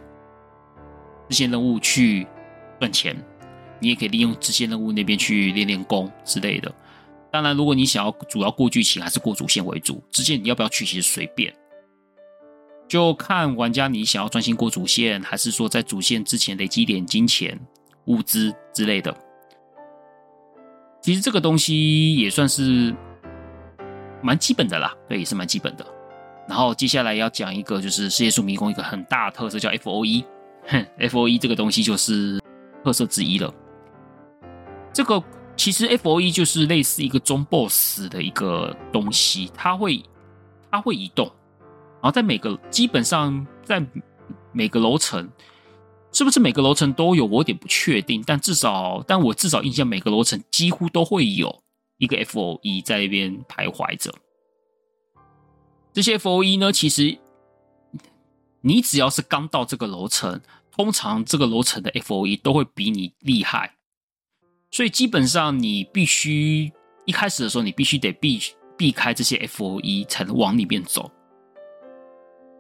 [1.29, 2.27] 支线任务去
[2.81, 3.15] 赚钱，
[3.79, 6.75] 你也可以利用支线任务那边去练练功之类的。
[7.31, 11.55] 当然，如果你想要主要过剧情，还是过主线为主，支线你要不要去其实随便，
[12.89, 17.61] 就看玩家你想要专心过主线，还是说在主线之前累积点金钱、
[18.07, 19.15] 物资之类的。
[21.07, 22.93] 其实这个东西也算是
[24.21, 25.87] 蛮基本的啦，对，也是蛮基本的。
[26.49, 30.25] 然后接下来要讲一个，就是世界树迷宫一个很大的特色，叫 FOE。
[30.67, 32.41] 哼，FOE 这个东西就是
[32.83, 33.55] 特色之一了。
[34.93, 35.23] 这个
[35.55, 40.03] 其实 FOE 就是类似一个中 BOSS 的一个东西，它会
[40.73, 41.27] 它会移动，
[42.03, 43.81] 然后在每个基本上在
[44.51, 45.31] 每个楼层，
[46.13, 47.27] 是不是每个楼层都有？
[47.27, 51.63] 我有点不确定，但至少但我至少印象每个楼层几乎都会有
[51.99, 54.15] 一个 FOE 在那边徘徊着。
[55.93, 57.19] 这些 FOE 呢，其实
[58.63, 60.41] 你只要是刚到这个楼层，
[60.71, 63.77] 通常这个楼层的 FOE 都会比你厉害，
[64.71, 66.73] 所以基本上你必须
[67.05, 68.41] 一开始的时候，你必须得避
[68.77, 71.11] 避开这些 FOE 才能往里面走，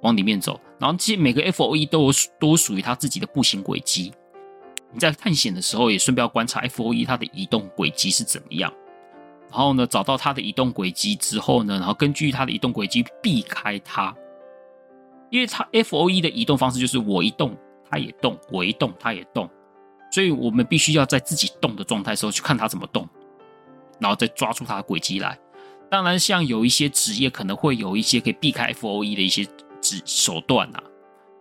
[0.02, 0.60] 往里面走。
[0.78, 4.12] 然后，其实每个 FOE 都有都属于它自己的步行轨迹。
[4.92, 8.72] 你在探险的时候，也顺便要观察 FOE 它的移动轨迹是怎么样。
[9.50, 14.14] 然后呢，找到它的移动轨迹之后呢，然后根据它的移动轨迹避开它，
[15.30, 17.56] 因为它 FOE 的移动方式就是我一动
[17.90, 19.48] 它也动，我一动它也动，
[20.10, 23.08] 所以我们必须要在自己动的状态时候去看它怎么动，
[23.98, 25.38] 然后再抓住它的轨迹来。
[25.88, 29.46] 当然，像有一些职业可能会有一些可以避开 FOE 的一些
[29.86, 30.82] 指手段啊，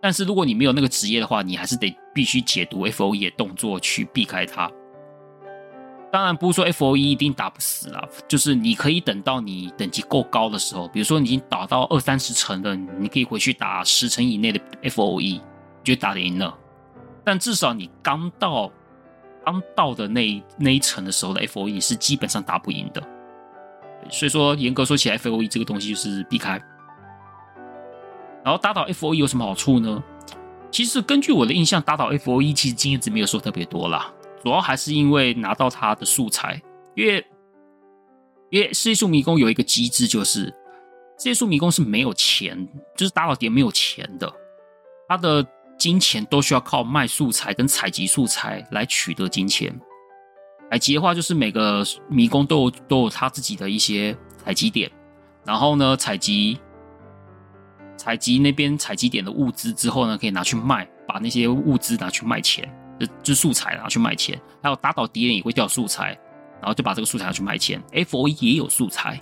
[0.00, 4.70] 但是如果你没有那个职业的话，你还是得必须解读 FOE 的动作去避开它。
[6.12, 15.40] 当然不是说 FOE 一定打不死啦，就是你可以等到你等级够高的时候，比如说你已经打到二三十层了，你可以回去打十层以内的 FOE，
[15.82, 16.56] 就打得赢了。
[17.24, 18.70] 但至少你刚到
[19.44, 23.02] 刚到的那那一层的时候的 FOE 是基本上打不赢的。
[24.08, 26.62] 所以说严格说起来，FOE 这个东西就是避开。
[28.46, 30.00] 然后打倒 FOE 有什么好处呢？
[30.70, 34.14] 其实根据我的印象，打倒 FOE 其实经验值没有说特别多啦。
[34.40, 36.62] 主要还是因为拿到它的素材，
[36.94, 37.26] 因为
[38.50, 44.32] 因为世界树迷宫有一个机制，就是世界树迷宫是没有钱，就是打倒敌人没有钱的，
[45.08, 45.44] 它的
[45.76, 49.76] 金钱都需要靠卖素材跟采集素材来取得金钱。
[50.70, 54.88] 采集的话，就是每个迷宫都有都有他自己的一些采集点，
[55.44, 56.56] 然后呢，采集
[57.96, 62.68] 采集那边采集点的物资之后呢，可以拿去卖，把那些物资拿去卖钱。
[62.98, 66.18] 就就素材拿去卖钱，还有打倒敌人也会掉素材，
[66.62, 67.78] 然后就把这个素材拿去卖钱。
[67.92, 69.20] FOE 也有素材，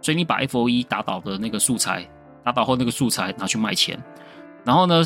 [0.00, 2.08] 所以你把 FOE 打倒的那个素材，
[2.44, 4.00] 打倒后那个素材拿去卖钱。
[4.64, 5.04] 然后呢，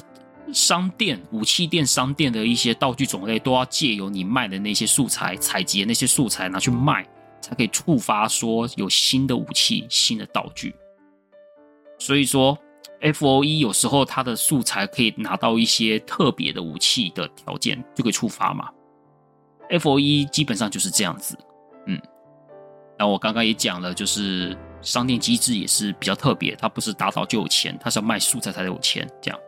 [0.53, 7.09] 商店、武器店、商店的一些道具种类都要借由你卖的那些素材、采集的那些素材拿去卖，
[7.41, 10.75] 才可以触发说有新的武器、新的道具。
[11.99, 12.59] 所以说。
[13.01, 18.71] FOE 有时候它的素材可以拿到一些特别的武器的条件，就可以触发嘛。
[19.71, 21.37] FOE 基本上就是这样子，
[21.87, 22.01] 嗯。
[22.99, 29.41] 那我刚刚也讲了，就是商店机制也是比较特别，它不是打倒就有钱，它是要卖素材才有钱这样。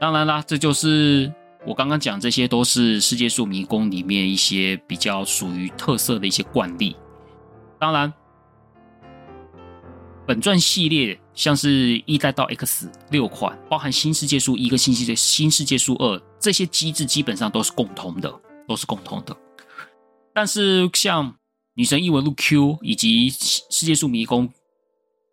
[0.00, 1.32] 当然啦，这就是
[1.64, 6.96] 我刚刚讲，这些都是世界树迷宫里面一些比较属于特色的一些惯例。
[7.78, 8.12] 当然。
[10.26, 19.36] 本传系列像是一代到 X 六款，包含新世界树一跟新世界新世界树二这些机制基本上都是共通的，都是共通的。
[20.32, 21.34] 但是像
[21.74, 24.48] 女神异闻录 Q 以及世界树迷宫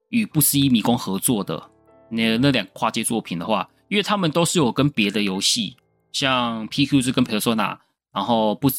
[0.09, 1.71] 与不思议迷宫合作的
[2.09, 5.77] 那那两跨界作品的话，因为他们都是有跟别的游戏，
[6.11, 7.77] 像 PQ 是跟 Persona，
[8.13, 8.69] 然后不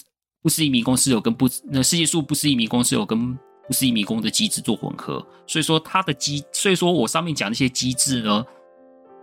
[0.42, 3.38] 不思议迷宫是有跟不那世界树不思议迷宫是有跟。
[3.72, 8.44] 不思议迷宫的机制做混合，所以说它的机，所以说我上面讲那些机制呢，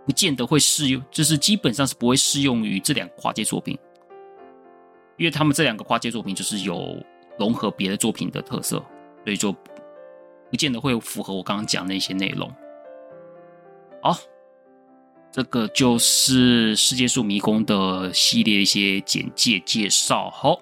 [0.04, 3.78] 不见得会适用，就是基本上是不会适用于这两个跨界作品，
[5.16, 7.00] 因为他们这两个跨界作品就是有
[7.38, 8.84] 融合别的作品的特色，
[9.22, 9.52] 所以就
[10.50, 12.52] 不见得会符合我刚刚讲那些内容。
[14.02, 14.18] 好，
[15.30, 20.28] 这个就是世界树迷宫的系列一些简介介绍。
[20.28, 20.60] 好，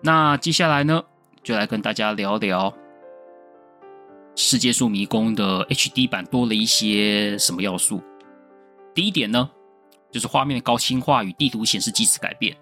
[0.00, 1.02] 那接下来呢，
[1.42, 2.72] 就来跟大家聊聊。
[4.34, 8.00] 世界树迷宫的 HD 版多了一些什么要素？
[8.94, 9.50] 第一点呢，
[10.10, 12.56] 就是画面的高清化与地图显示机制改变。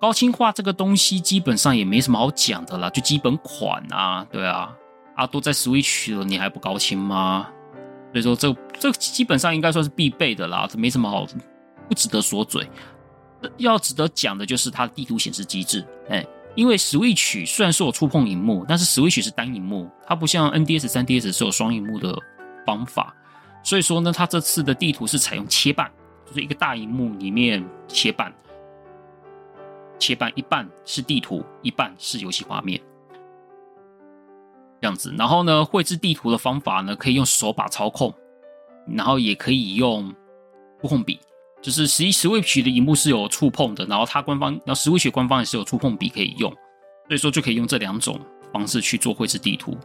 [0.00, 4.72] 高清化这个东西基本上也没什么好讲的啦，就基本款啊，对啊，
[5.16, 7.48] 啊都在 Switch 了，你还不高清吗？
[8.12, 11.26] 所以说这这基本上应该算是必备的啦，这没什么好
[11.88, 12.68] 不值得说嘴。
[13.56, 16.24] 要值得讲的就是它的地图显示机制，哎。
[16.56, 22.16] 因为 Switch 虽然是有触碰荧幕，但是 Switch 是单荧幕，它不像 NDS、3DS 是有双荧幕的
[22.66, 23.14] 方法，
[23.62, 25.90] 所以说呢，它这次的地图是采用切半，
[26.26, 28.32] 就是一个大荧幕里面切半，
[29.98, 32.80] 切半一半是地图，一半是游戏画面，
[34.80, 35.14] 这样子。
[35.16, 38.12] 然后呢，绘制地图的方法呢，可以用手把操控，
[38.88, 40.12] 然后也可以用
[40.80, 41.20] 触控笔。
[41.62, 46.50] 就是实际 Switch 的荧幕是有触碰的，然后它官方，然后 Switch 官方也是有触碰笔可以用，
[47.08, 48.18] 所以说就可以用这两种
[48.52, 49.76] 方式去做绘制地图。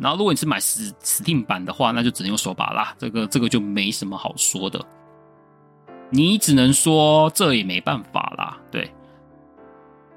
[0.00, 4.84] 然后如果你是买 Steam 版的话，那就只能用手把啦，这个这个就没什么好说的。
[6.10, 8.90] 你只能说这也没办法啦，对，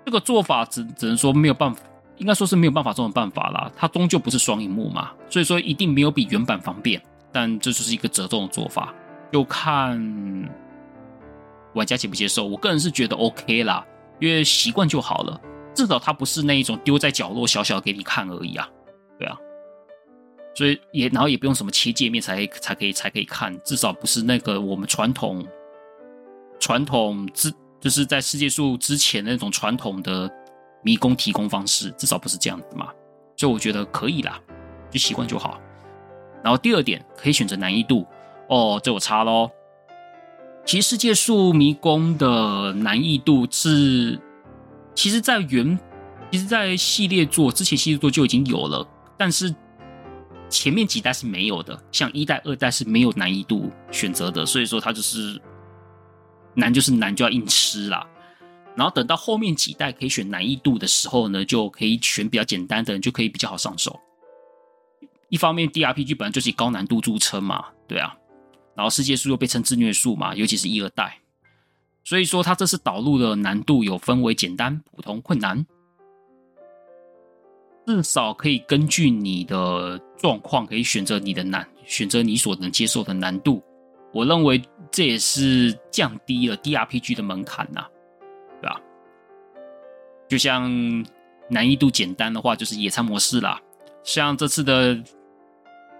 [0.06, 1.82] 这个做法只只能说没有办法，
[2.18, 3.72] 应该说是没有办法这种办法啦。
[3.76, 8.94] 它终究不是双荧幕嘛，所以说一定没有比原版方便，但这就是一个折中的做法。
[9.32, 10.00] 就看
[11.74, 13.86] 玩家接不接受，我个人是觉得 OK 啦，
[14.20, 15.40] 因为习惯就好了。
[15.76, 18.70] 至少它不是那一种丢在角落小小给你看而已啊，
[19.18, 19.38] 对啊。
[20.56, 25.46] 所以也然后也不用什么切界面才才可以才可以看，至少不是那个我们传统
[26.60, 30.30] 传统之就是在世界树之前那种传统的
[30.84, 32.92] 迷宫提供方式，至少不是这样子嘛。
[33.38, 34.38] 所以我觉得可以啦，
[34.92, 35.62] 就习惯就好。
[36.44, 38.06] 然后第二点可以选择难易度
[38.50, 39.52] 哦，这我差喽。
[40.66, 44.20] 其实世界树迷宫的难易度是，
[44.94, 45.80] 其实，在原，
[46.32, 48.88] 其实，在系列作之前系列作就已经有了，
[49.18, 49.54] 但是
[50.50, 55.42] 前面几代是没有的，像一代、二代是没有难易度选择的，所以说它就是
[56.54, 58.06] 难就是难，就要硬吃啦。
[58.76, 64.00] 然后等到后面几代可以选难易度的时候呢，就可以选比较简单的，就可以比较好上手。
[65.30, 68.16] 一方面，DRPG 本来就是以高难度著称嘛，对啊。
[68.80, 71.20] 然后世界树又被称自虐树嘛，尤其是一二代，
[72.06, 75.66] 所以说它这次导入的难度有分为简单、普通、困难，
[77.86, 83.62] 至少可以根据你的状况，可以选择你的难，选择你所能接受的难度。
[84.14, 87.86] 我认为这也是降低了 DRPG 的门槛呐。
[88.62, 88.80] 对吧？
[90.30, 90.72] 就像
[91.50, 93.62] 难易度简单的话，就是野餐模式啦。
[94.06, 94.98] 像这次的，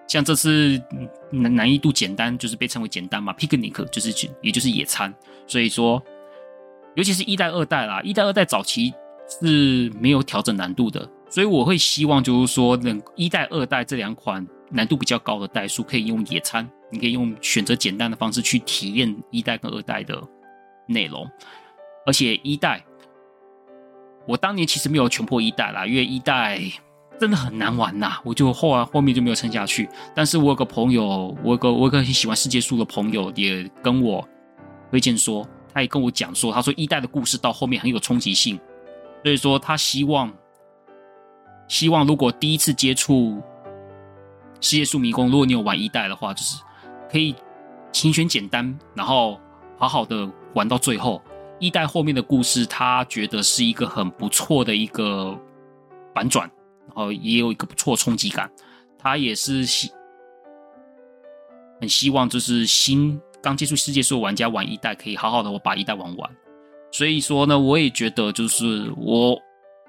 [0.10, 0.82] 像这次
[1.30, 3.32] 难难易度简单，就是被称为简单嘛。
[3.34, 5.14] Picnic 就是也就是野餐。
[5.46, 6.04] 所以说，
[6.96, 8.92] 尤其是一代、二代啦，一代、二代早期
[9.40, 11.08] 是没有调整难度的。
[11.30, 20.20] 所以我会希望就是说，能一代、二代这两款难度比较高的代数，可以用野餐，你可以用选择简单的方式去体验一代跟二代的
[20.88, 21.30] 内容。
[22.08, 22.84] 而且一代，
[24.26, 26.60] 我当年其实没有全破一代啦，因为一代
[27.20, 29.90] 真的很难玩呐，我就后来后面就没有撑下去。
[30.16, 34.28] 但是我有个朋友，我有个我有个很喜欢世界树的朋友，也跟我
[34.90, 38.60] 推荐说，他也跟我讲说，他说一代的故事到后面很有冲击性，
[39.24, 40.32] 所以说他希望
[41.68, 43.42] 希望如果第一次接触
[44.62, 46.62] 世界树迷宫，如果你有玩一代的话，就是
[47.12, 47.36] 可以
[47.92, 49.40] 请选简单，然后
[49.78, 51.22] 好好的玩到最后。
[51.60, 55.38] 一代后面的故事，他觉得是一个很不错的一个
[56.16, 56.50] 反转，
[57.00, 58.50] 哦也有一个不错冲击感。
[58.98, 59.90] 他也是希
[61.80, 66.30] 很希望，就是新刚接触世界树的玩家玩一代，可以好好的我把一代玩完。
[66.92, 69.40] 所以说呢，我也觉得就是我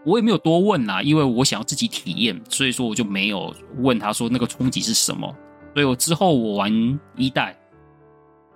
[0.06, 5.34] 我也没有多问啦，因为我想要自己体验，所以说我就没有问他说那个冲击是什么。
[5.74, 7.56] 所以我之后我玩一代。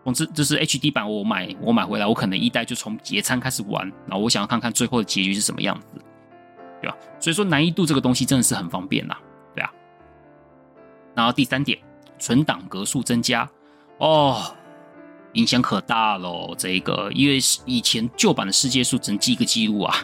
[0.05, 5.86] 总之，这是 HD 版，我买我买回来，我可能一代就从野餐开始玩，然后我想要看看最后的结局是什么样子，
[6.85, 6.97] 对吧？
[7.18, 9.18] 所以说难易度这个东西真的是很方便啦，
[9.55, 9.72] 对啊。
[11.14, 11.78] 然后第三点，
[12.18, 13.49] 存档格数增加
[13.99, 14.55] 哦，
[15.32, 16.55] 影响可大喽。
[16.59, 19.97] 这个因为以前旧版的世界树只能记一个记录啊，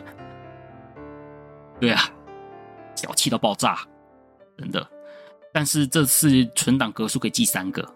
[1.78, 2.00] 对啊，
[2.94, 3.78] 小气到爆炸，
[4.56, 4.86] 真的。
[5.52, 7.86] 但是这次存档格数可以记三个。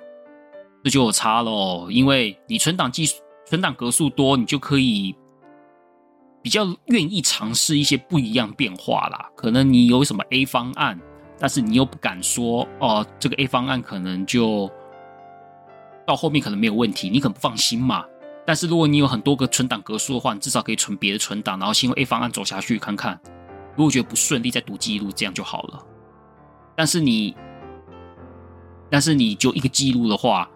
[0.83, 3.07] 这就有差喽，因为你存档记、
[3.47, 5.15] 存档格数多，你就可以
[6.45, 9.31] 比较愿意尝试一些不一样变化啦。
[9.35, 11.01] 可能你有什么 A 方案，
[11.39, 14.71] 但是你又不敢说哦，这个 A 方案可能就
[16.07, 18.05] 到后面可能没有问题，你可能不放心嘛。
[18.47, 23.19] 但是如果你有很多个存档格数的话，你至少可以存别的存档，然后先用 A 方案走下去看看。
[23.75, 25.83] 如果觉得不顺利，再读记录，这样就好了。
[26.77, 27.35] 但是你，
[28.91, 30.51] 但是你就一个记录的话。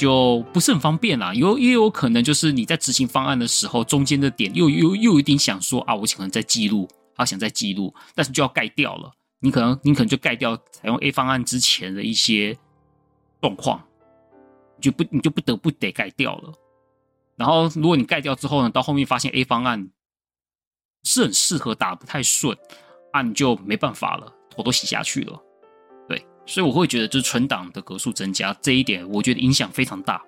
[0.00, 9.12] 就不是很方便啦，有也有可能就是你在执行方案的时候，中间的点又又又有点想说啊，我可能在记录，好想在记录，但是就要盖掉了。
[9.40, 12.56] 你可能你可能就盖掉采用 A 方案之前的一些
[13.42, 13.84] 状况，
[14.80, 16.54] 就不你就不得不得盖掉了。
[17.36, 19.90] 然后如果你盖掉之后呢，到后面发现 A 方案
[21.04, 22.56] 是很适合打不太顺，
[23.12, 25.38] 啊你就没办法了，头都洗下去了。
[26.50, 30.20] 所以我会觉得，就是存档的格数增加这一点，我觉得影响非常大。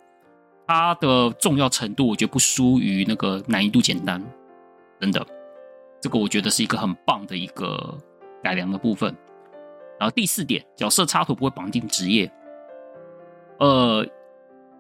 [0.69, 4.23] 它的重要程度，我觉得不输于那个难易度简单，
[5.01, 5.27] 真的。
[6.01, 7.99] 这个我觉得是一个很棒的一个
[8.41, 9.13] 改良的部分。
[9.99, 12.31] 然后第四点，角色插图不会绑定职业。
[13.59, 14.07] 呃，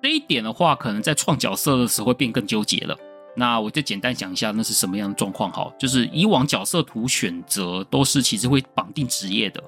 [0.00, 2.96] 这一点的话，可能在创角色的时候会变更纠结了。
[3.34, 5.50] 那我就简单讲一下，那是什么样的状况？
[5.50, 9.60] 哈，就是以往角色图选择都是其实会绑定职业的。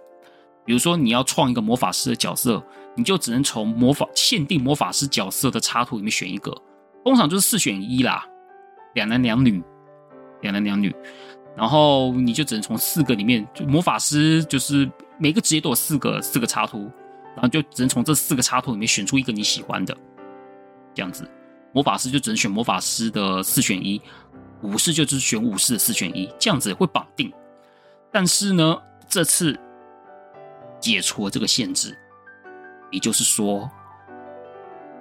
[0.65, 2.63] 比如说，你要创一个魔法师的角色，
[2.97, 6.51] 你就只能从魔法限定魔法师角色的插图里面选一个，
[7.05, 8.27] 通常就是四选一啦，
[8.95, 9.63] 两男两女，
[10.41, 10.95] 两男两女，
[11.55, 16.91] 然后你就只能从四个里面，就魔法师就是每个职业都有四个四个插图，
[17.35, 19.95] 然后就只能从这四个插图里面选出一个你喜欢的，
[20.95, 21.29] 这样子，
[21.73, 24.01] 魔法师就只能选魔法师的四选一，
[24.63, 27.31] 武士就只选武士的四选一，这样子会绑定，
[28.11, 29.61] 但是呢，这次。
[30.85, 31.97] 解除了这个限制，
[32.91, 33.71] 也就是说，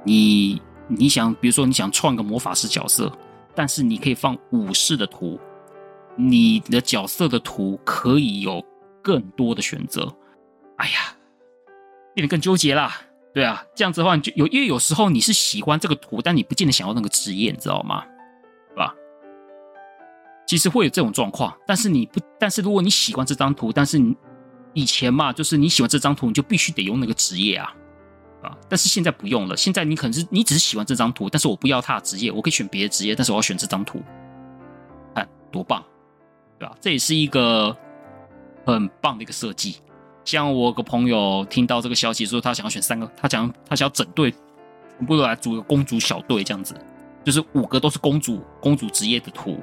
[0.06, 3.12] 你你想，比如说你想创个魔法师角色，
[3.54, 5.38] 但是你可以放武士的图，
[6.16, 8.64] 你的角色的图可以有
[9.02, 10.14] 更多的选择。
[10.78, 11.16] 哎呀，
[12.14, 13.02] 变得更纠结啦。
[13.34, 18.06] 对啊，这样子的话，就有因为有时候你是喜欢这个图，但你不见得想要那个职业，你知道吗？
[18.70, 18.96] 对吧？
[20.48, 24.16] 其实会有这种状况，但是你不，但是如果你喜欢这张图，但是你
[24.74, 27.74] 以前嘛，就是你喜欢这张图，你就必须得用那个职业啊，
[28.42, 28.58] 啊！
[28.68, 34.02] 但是现在不用了，现在你可能是你只是喜欢这张图，但是我不要他的职业，我可以选别的职业，但是我要选这张图，
[35.14, 35.84] 看多棒，
[36.58, 36.76] 对吧？
[36.82, 37.76] 这也是一个
[38.66, 39.78] 很棒的一个设计。
[40.26, 44.32] 像我个朋友听到这个消息说，他想要选三个，他想他想要整队
[44.98, 46.74] 全部都来组个公主小队，这样子，
[47.24, 49.60] 就是五个都是公主公主职业的图，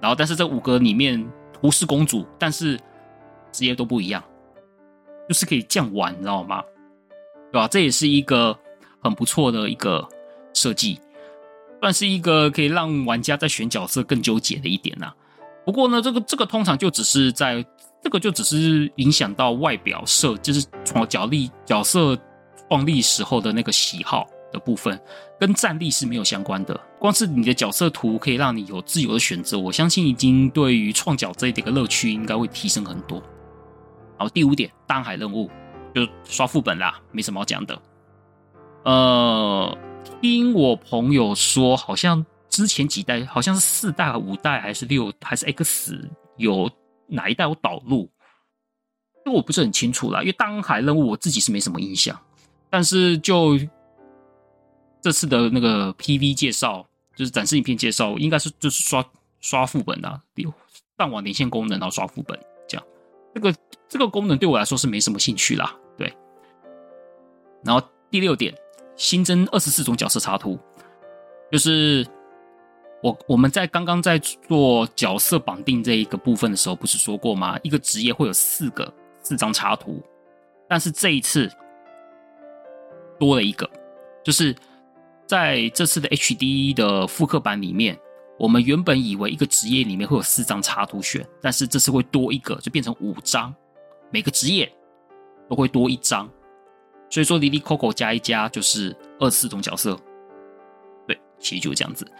[0.00, 2.78] 然后但是这五个里面图是公主，但是
[3.56, 4.22] 职业都不一样，
[5.28, 6.62] 就是可以这样玩，你知道吗？
[7.52, 7.66] 对吧？
[7.68, 8.56] 这也是一个
[9.02, 10.06] 很不错的一个
[10.52, 11.00] 设计，
[11.80, 15.12] 算是一个可以让玩家在选角色更纠结的一点呐、
[15.64, 17.64] 不过呢，这个这个通常就只是在。
[18.02, 22.16] 这个就只是影响到外表设，就是从角力角色
[22.68, 25.00] 创立时候的那个喜好的部分，
[25.40, 26.80] 跟战力是没有相关的。
[27.00, 33.20] 光是你的角色图可以让你有自由的选择，我相信已经对于创角这一点的乐趣应该会提升很多。
[34.18, 35.50] 好，第五点，大海任务
[35.94, 37.82] 就刷副本啦，没什么好讲的。
[38.84, 39.78] 呃，
[40.20, 46.70] 听我朋友说，好像之前几代好像是四代、五代还是六还是 X 有。
[47.08, 48.10] 哪一代我导入？
[49.24, 52.20] 这个我不是很清楚啦，因为大海任务我自己是没什么印象。
[52.68, 53.56] 但是就
[55.00, 59.04] 这次的那个 PV 介绍，就是展示影片介绍，应该是就是刷
[59.38, 60.20] 刷副本啊，
[60.98, 62.36] 上网连线功能，然后刷副本
[62.66, 62.84] 这样。
[63.32, 63.54] 这个
[63.88, 65.74] 这个功能对我来说是没什么兴趣啦。
[65.96, 66.12] 对。
[67.64, 68.54] 然后第六点，
[68.96, 70.58] 新增二十四种角色插图，
[71.50, 72.06] 就是。
[73.02, 77.56] 我我们在刚刚在做角色绑定这一个部分的时候，不是说过吗？
[77.62, 80.02] 一个职业会有四个四张插图，
[80.66, 81.48] 但是这一次
[83.20, 83.68] 多了一个，
[84.24, 84.56] 就是
[85.26, 87.96] 在这次的 HD 的复刻版里面，
[88.38, 93.54] 我们原本以为一个职业里面会有四张插图选，但是这次会多一个，就变成五张，
[94.16, 94.72] 每个职业
[95.46, 96.26] 都会多一张，
[97.10, 99.94] 所以说哩哩扣扣加一加就是二十四种角色，
[101.06, 102.10] 对，其实就是这样子。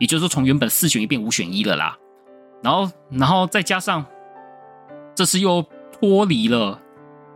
[0.00, 1.96] 也就是说，从原本四选一变五选一了啦，
[2.60, 4.04] 然后，然后再加上
[5.14, 6.82] 这次又脱离了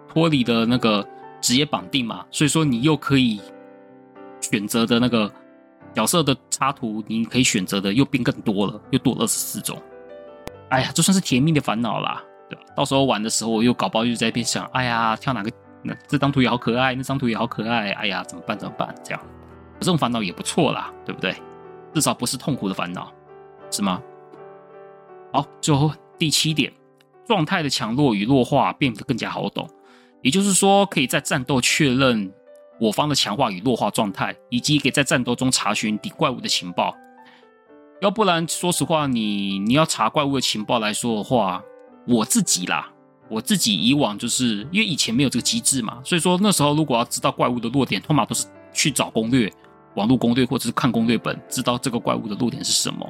[0.08, 1.06] 脱离的那个
[1.40, 3.40] 职业绑定嘛，所以说你又可以
[4.40, 5.32] 选择的那个
[5.94, 9.80] 角色的插图，你可以选择的又变更多了，又多了二十四种。
[10.70, 12.20] 哎呀，这算是甜蜜的烦恼啦，
[12.76, 15.50] 到时候玩的时候，我又搞不好又在边想，哎呀，挑哪个？
[15.82, 18.58] 那这张图也好可爱，那张图也好可爱，哎呀，怎么办？
[18.58, 18.94] 怎么办？
[19.02, 19.20] 这样，
[19.80, 21.34] 这种烦恼也不错啦，对不对？
[21.94, 23.12] 至少不是痛苦的烦恼，
[23.70, 24.02] 是吗？
[25.32, 26.72] 好，最后第七点，
[27.26, 29.68] 状态的强弱与弱化变得更加好懂。
[30.22, 32.30] 也就是说，可以在战斗确认
[32.78, 36.94] 我方的强化与弱化状态，以及可以在战斗中查询敌怪物的情报。
[38.02, 41.62] 要不然，说实话，你你要查怪物的情报来说的话，
[42.06, 42.90] 我自己啦，
[43.28, 49.52] 我自己以往就是因为以前没有这个机制嘛，所以说那时候如果要知道怪物的弱点，通常都是去找攻略。
[49.96, 53.04] 网络攻略或者是看攻略本，知道这个怪物的弱点是什么。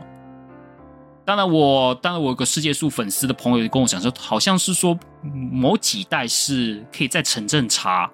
[1.26, 8.10] 当然我，我当然我有个世界树粉丝的朋友跟我讲说，好像是说某几代是可以在城镇查，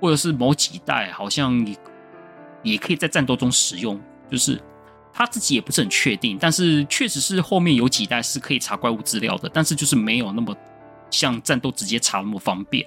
[0.00, 1.76] 或者是某几代好像也
[2.64, 3.98] 也可以在战斗中使用。
[4.28, 4.60] 就是
[5.14, 10.54] 他自己也不是很确定，但是确实是后面有几代是可以查怪物资料的，但是就是没有那么
[11.08, 12.84] 像战斗直接查那么方便。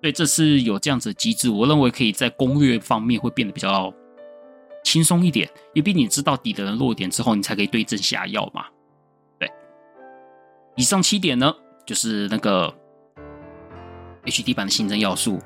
[0.00, 3.94] 所以这次有这样子的机制，我认为可以在攻略方面会变得比较。
[4.82, 8.64] 轻松一点，因为你知道敌人弱点之后，你才可以对症下药嘛。
[9.38, 9.46] 对，
[10.74, 11.54] 以上七点呢，
[11.84, 12.74] 就是那个
[14.24, 15.38] HD 版的新增要素。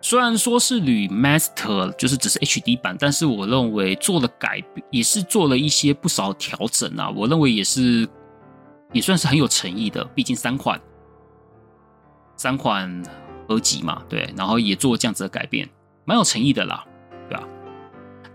[0.00, 7.10] 虽然说是 Remaster，就是只是 HD 版，但是我认为做了改，也是做了一些不少调整啊。
[7.10, 8.08] 我认为也是，
[8.92, 10.04] 也算是很有诚意的。
[10.14, 10.80] 毕竟三款，
[12.36, 13.02] 三款
[13.48, 15.68] 合集嘛，对，然后也做这样子的改变，
[16.04, 16.84] 蛮有诚意的啦。
[17.28, 17.44] 对吧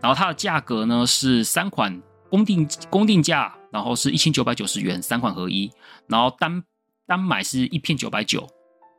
[0.02, 5.72] 然后它的价格呢是三款公定公定价，然后是一千九百九十元，三款合一。
[6.08, 6.62] 然后单
[7.08, 8.46] 单买是一片九百九，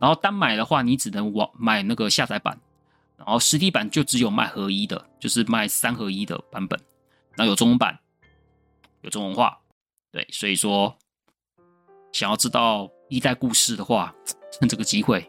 [0.04, 2.60] 然后单买的话你只能网买那个下载版，
[3.16, 6.78] 然后实体版就只有卖合一的，就是卖三合一的版本。
[7.34, 7.98] 然后有中文版，
[9.00, 9.58] 有中文化，
[10.12, 10.94] 对，所以说
[12.12, 14.14] 想要知道一代故事的话，
[14.52, 15.26] 趁这个机会，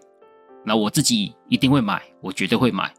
[0.66, 2.94] 那我自己一定会买，我绝对会买。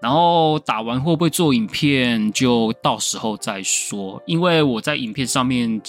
[0.00, 4.22] 然后打完会不会做影片，就到时候再说。
[4.24, 5.82] 因为我在影片上面，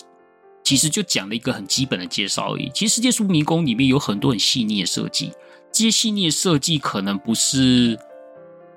[0.69, 2.69] 其实就讲了一个很基本的介绍而已。
[2.75, 5.31] 其实《世界树迷宫》里面有很多很细腻的设计，
[5.71, 7.97] 这些细腻的设计可能不是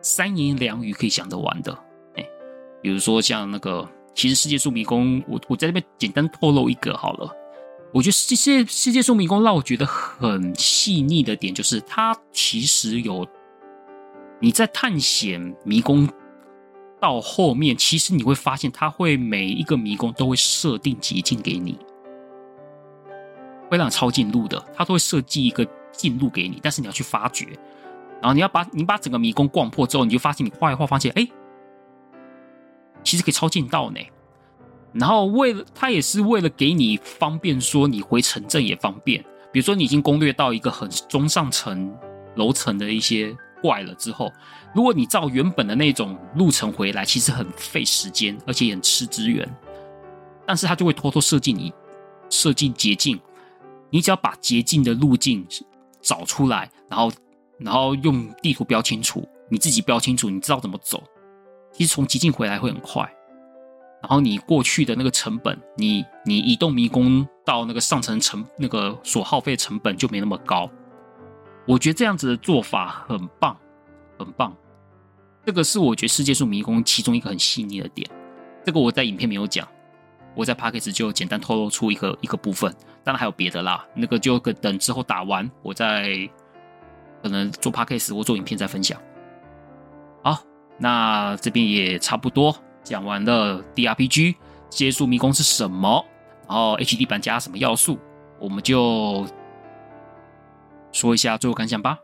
[0.00, 1.70] 三言两语可以讲得完的。
[2.16, 2.26] 哎，
[2.80, 7.30] 比如说像那个，其实《世界树迷宫》，我我在这边简单透露一个好了。
[7.92, 13.28] 我觉得世界世界树迷宫让我觉得很细腻的点，就是它其实有
[14.40, 16.08] 你在探险迷宫
[17.02, 21.76] 到后面，其实你会发现，它会每一个迷宫都会设定捷径给你，
[23.68, 27.44] 会让你抄近路的，它都会设计一个近路给你，但是你要去发掘，
[28.20, 31.26] 然后你要把你把整个迷宫逛破之后，你就发现你画一画，发现哎，
[33.02, 33.98] 其实可以抄近道呢。
[34.92, 39.20] 然后为了它也是为了给你方便，说你回城镇也方便。
[39.50, 41.92] 比如说你已经攻略到一个很中上层
[42.36, 44.30] 楼层的一些怪了之后，
[44.74, 49.48] 如果你照原本的那种路程回来，其实很费时间，而且也很吃资源。
[50.44, 51.72] 但是它就会偷偷设计你
[52.28, 53.18] 设计捷径，
[53.88, 55.46] 你只要把捷径的路径
[56.00, 57.12] 找出来，然后
[57.58, 61.02] 然后用地图标清楚，你自己标清楚，你知道怎么走，
[61.72, 63.08] 其实从捷径回来会很快。
[64.02, 70.68] 然后你过去的那个成本，你你移动迷宫到那个上层成那个所耗费成本就没那么高。
[71.66, 73.56] 我觉得这样子的做法很棒，
[74.18, 74.54] 很棒。
[75.44, 78.08] 这个是我觉得世界树迷宫其中一个很细腻的点。
[78.64, 79.66] 这个我在影片没有讲，
[80.34, 82.72] 我在 Podcast 就简单透露出一个一个部分。
[83.04, 86.28] 当然还有别的啦，那个就等之后打完，我再
[87.22, 89.00] 可能做 Podcast 或做影片再分享。
[90.22, 90.38] 好，
[90.78, 92.56] 那这边也差不多。
[92.84, 94.36] 讲完了 DRPG，世
[94.70, 96.04] 界树迷宫是什么？
[96.48, 97.98] 然后 HD 版加什么要素？
[98.38, 99.26] 我们就
[100.92, 101.98] 说一下最后感想吧。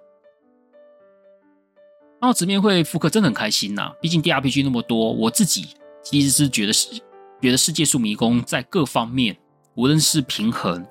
[2.20, 5.68] 然后直面会复刻真的很开心呐、毕竟 DRPG 那么多，我自己
[6.02, 7.00] 其实是觉得是
[7.40, 9.36] 觉得世界树迷宫在各方面，
[9.76, 10.84] 无论是平衡、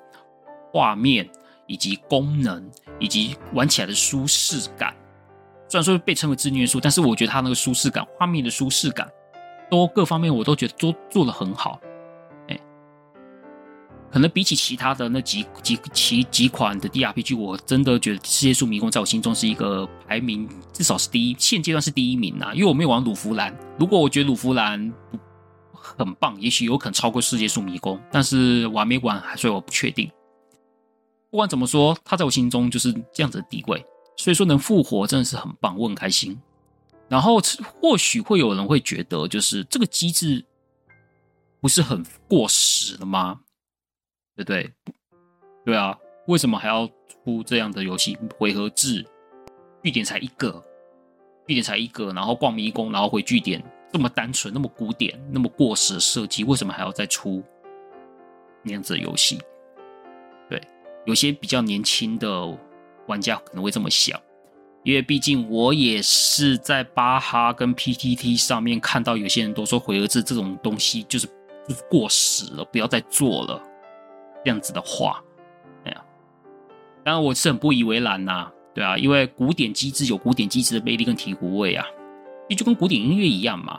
[0.72, 1.28] 画面
[1.66, 2.66] 以及功能，
[2.98, 4.96] 以及玩起来的舒适感，
[5.68, 9.06] 虽然说被称为自虐树，但是我觉得它那个舒适感，画面的舒适感。
[9.70, 11.78] 都各方面我都觉得都做得很好，
[14.10, 22.52] 可能比起其他的那几几几几款的 DRPG，我真的觉得《世界树迷宫》在我心中是一个排名至少是第一，现阶段是第一名啊。
[22.54, 25.18] 因为我没有玩鲁弗兰，如果我觉得鲁弗兰不
[25.72, 30.10] 很棒，也许有可能超过《世界树迷宫》，但是玩没玩，所以我不确定。
[31.30, 33.84] 不管怎么说，它在我心中就是这样子的地位，
[34.16, 36.38] 所以说能复活真的是很棒，我很开心。
[37.08, 37.38] 然后
[37.80, 40.44] 或许会有人会觉得，就是这个机制
[41.60, 43.40] 不是很过时了吗？
[44.38, 44.72] 对不对？
[45.64, 45.98] 对啊，
[46.28, 46.88] 为什么还要
[47.24, 48.16] 出这样的游戏？
[48.38, 49.04] 回合制，
[49.82, 50.62] 据点才一个，
[51.46, 53.60] 据点才一个，然后逛迷宫，然后回据点，
[53.92, 57.42] 这么单纯，那么古典，那么过时的设计，为什么还要再出
[58.62, 59.40] 那样子的游戏？
[60.48, 60.62] 对，
[61.04, 62.56] 有些比较年轻的
[63.08, 64.18] 玩家可能会这么想。
[64.84, 71.26] 因为毕竟我也是在巴哈跟 PTT 上面看到有些人都说回合制这种东西就是
[71.68, 73.60] 就是过时了，不要再做了
[74.48, 75.22] 这样子的话，
[75.84, 76.02] 哎呀，
[77.04, 81.84] 当然我是很不以为然呐，对啊，因为古典机制有古典机制的魅力跟醍醐味啊，
[82.56, 83.78] 就跟古典音乐一样嘛，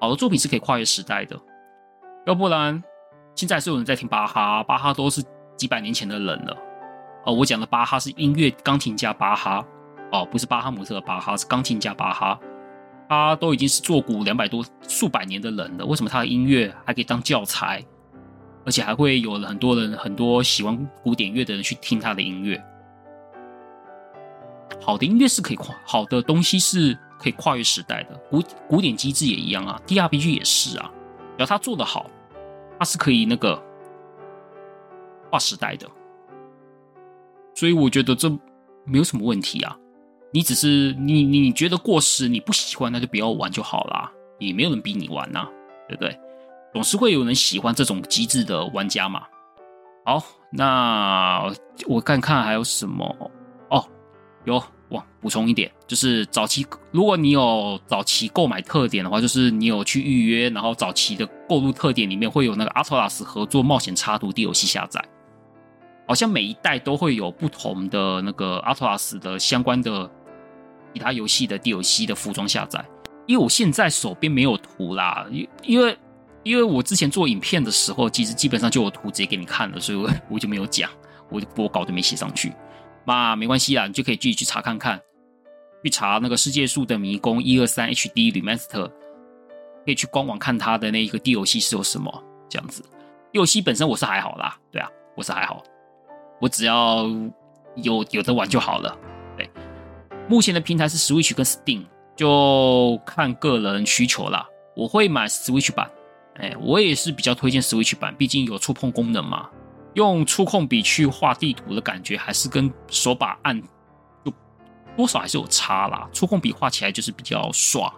[0.00, 1.38] 好的作品是可以跨越时代的，
[2.26, 2.82] 要不然
[3.36, 5.22] 现在还是有人在听巴哈，巴哈都是
[5.56, 6.56] 几百年前的人了，
[7.24, 9.64] 哦，我讲的巴哈是音乐钢琴家巴哈。
[10.12, 12.36] 哦，不是巴哈姆特的巴哈，是钢琴家巴哈。
[13.08, 17.80] 他都已经是作古两百多、数百年的人了，为什么他的音乐还可以当教材，
[18.64, 22.62] 而且还会有很多人、很多喜欢古典乐的人去听他的音乐？
[24.80, 28.14] 好的音乐是可以跨，好的东西是可以跨越时代的。
[28.30, 30.90] 古古典机制也一样啊，DRPG 也是啊，
[31.36, 32.08] 只要他做的好，
[32.78, 33.62] 他是可以那个
[35.30, 35.86] 跨时代的。
[37.54, 38.30] 所以我觉得这
[38.84, 39.76] 没有什么问题啊。
[40.32, 44.10] 你只是你你觉得过时，你不喜欢，那就不要玩就好啦。
[44.38, 45.46] 也没有人逼你玩呐、
[45.88, 46.18] 对不对？
[46.72, 49.22] 总是会有人喜欢这种机制的玩家嘛。
[50.04, 51.52] 好，那
[51.86, 53.04] 我看看还有什么
[53.68, 53.84] 哦，
[54.44, 65.04] 有哇，补充一点，就是早期如果你有早期购买特点的话，就是你有去预约，然后早期的购入特点里面会有那个阿托拉斯合作冒险插图 DLC 下载，
[66.08, 70.10] 好像每一代都会有不同的那个阿托拉斯的相关的。
[70.92, 72.84] 其他游戏的 DLC 的服装下载，
[73.26, 75.96] 因为我现在手边没有图啦，因因为
[76.42, 80.90] 因为我之前做影片的时候，其实基本上就有图直接给你看了，所以我我就没有讲，
[81.28, 82.52] 我我稿都没写上去，
[83.04, 85.00] 那没关系啦，你就可以自己去查看看，
[85.84, 88.88] 去查那个世界树的迷宫一二三 HD Remaster，
[89.84, 92.82] 可以去官网看它的那一个 DLC 是有什么这样子。
[92.82, 92.88] d
[93.32, 95.62] 游戏本身我是还好啦，对啊，我是还好，
[96.40, 97.06] 我只要
[97.76, 98.96] 有有的玩就好了。
[99.36, 99.48] 对，
[100.28, 101.84] 目前的平台是 Switch 跟 Steam，
[102.16, 104.46] 就看个人需求啦。
[104.74, 105.88] 我会买 Switch 版，
[106.40, 109.48] 哎，我也是比较推荐 Switch 版，毕竟有触碰功能嘛。
[109.94, 113.60] 用触控笔去画地图的感觉，还是跟手把按
[114.24, 114.32] 就
[114.96, 116.08] 多少还是有差啦。
[116.12, 117.92] 触控笔画起来就是比较爽，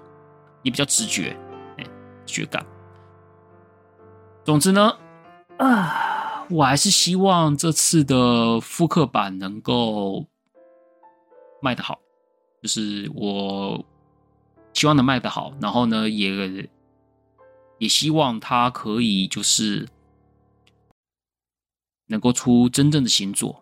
[0.63, 1.37] 也比较直觉，
[1.77, 1.85] 哎，
[2.25, 2.65] 直觉感。
[4.45, 4.97] 总之呢。
[5.59, 10.27] 啊，我还是希望这次的复刻版能够
[11.61, 12.01] 卖得好，
[12.63, 13.85] 就是我
[14.73, 16.69] 希望能卖得好，然后呢，也
[17.83, 19.85] 也希望他可以就是
[22.07, 23.61] 能够出真正的新作。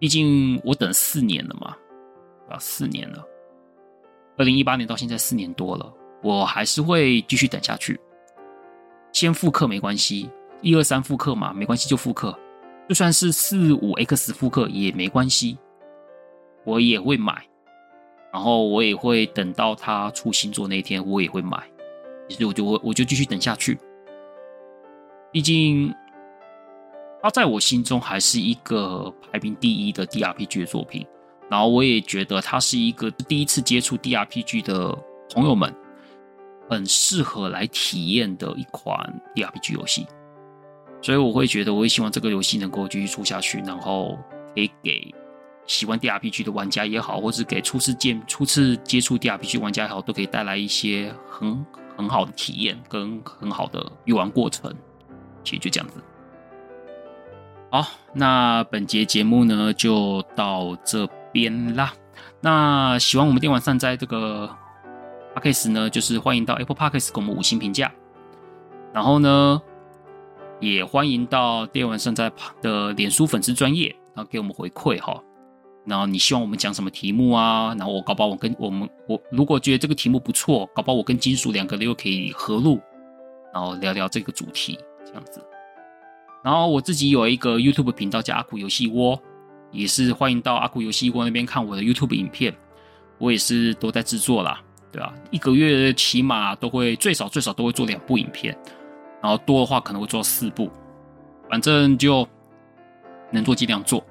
[0.00, 1.76] 毕竟我等四年了嘛，
[2.50, 3.24] 啊，四年了，
[4.36, 7.96] 二零一八年到现在四年多了，我还是会继续等下去。
[9.12, 10.28] 先复刻没关系，
[10.60, 12.36] 一二三复刻嘛，没关系就复刻，
[12.88, 15.56] 就算是四五 X 复刻也没关系，
[16.64, 17.46] 我也会买，
[18.32, 21.64] 然后我也会等到他出新作那天，我也会买，
[22.28, 23.78] 所以我就我我就继续等下去。
[25.30, 25.94] 毕竟，
[27.22, 31.06] 它在我心中还是一个排名第一的 DRPG 的作品，
[31.50, 34.96] 然后我也觉得它是一个第一次接触 DRPG 的
[35.32, 35.74] 朋友们。
[36.66, 38.98] 很适合来体验的一款
[39.34, 40.06] DRPG 游戏，
[41.02, 44.18] 所以我会觉得，我会希望这个游戏能够继续出下去，然后
[44.54, 45.14] 可以给
[45.66, 51.62] 喜欢 DRPG 的玩家也好，或是给初次见初次接触 DRPG 玩家也好，都可以带来一些很
[51.96, 54.74] 很好的体验跟很好的游玩过程。
[55.42, 56.02] 其实就这样子。
[57.70, 61.92] 好，那本节节目呢就到这边啦。
[62.40, 64.48] 那喜欢我们电玩善哉这个。
[65.34, 67.90] Podcast 呢，就是欢迎到 Apple Podcast 给我们五星评价，
[68.92, 69.60] 然后呢，
[70.60, 72.30] 也欢迎到电玩善哉
[72.62, 75.20] 的脸书粉丝专业，然后给我们回馈哈。
[75.86, 77.74] 然后你希望我们讲什么题目啊？
[77.78, 82.80] 然后我搞不好我跟我们我如果觉得这个题目不错，搞不好我跟金属两个人又可以合录，
[83.52, 85.40] 然后聊聊这个主题这样子。
[86.42, 89.18] 然后我自己有一个 YouTube 频道叫阿酷游戏窝，
[89.70, 92.54] 也是欢迎到阿酷游戏窝那边看我的 YouTube 影片，
[93.18, 94.60] 我也是都在制作啦。
[94.92, 98.56] 对啊，一个月起码都会最少最少都会做两部影片，
[99.20, 100.70] 然后多的话可能会做四部，
[101.50, 102.26] 反正就
[103.30, 104.04] 能做尽量做，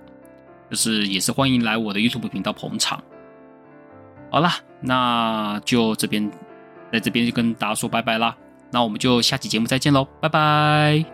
[0.69, 3.01] 就是也是欢迎来我的 YouTube 频道捧场。
[4.31, 6.29] 好啦，那就这边
[6.91, 8.35] 在这边就跟大家说拜拜啦，
[8.71, 11.12] 那我们就下期节目再见喽，拜拜。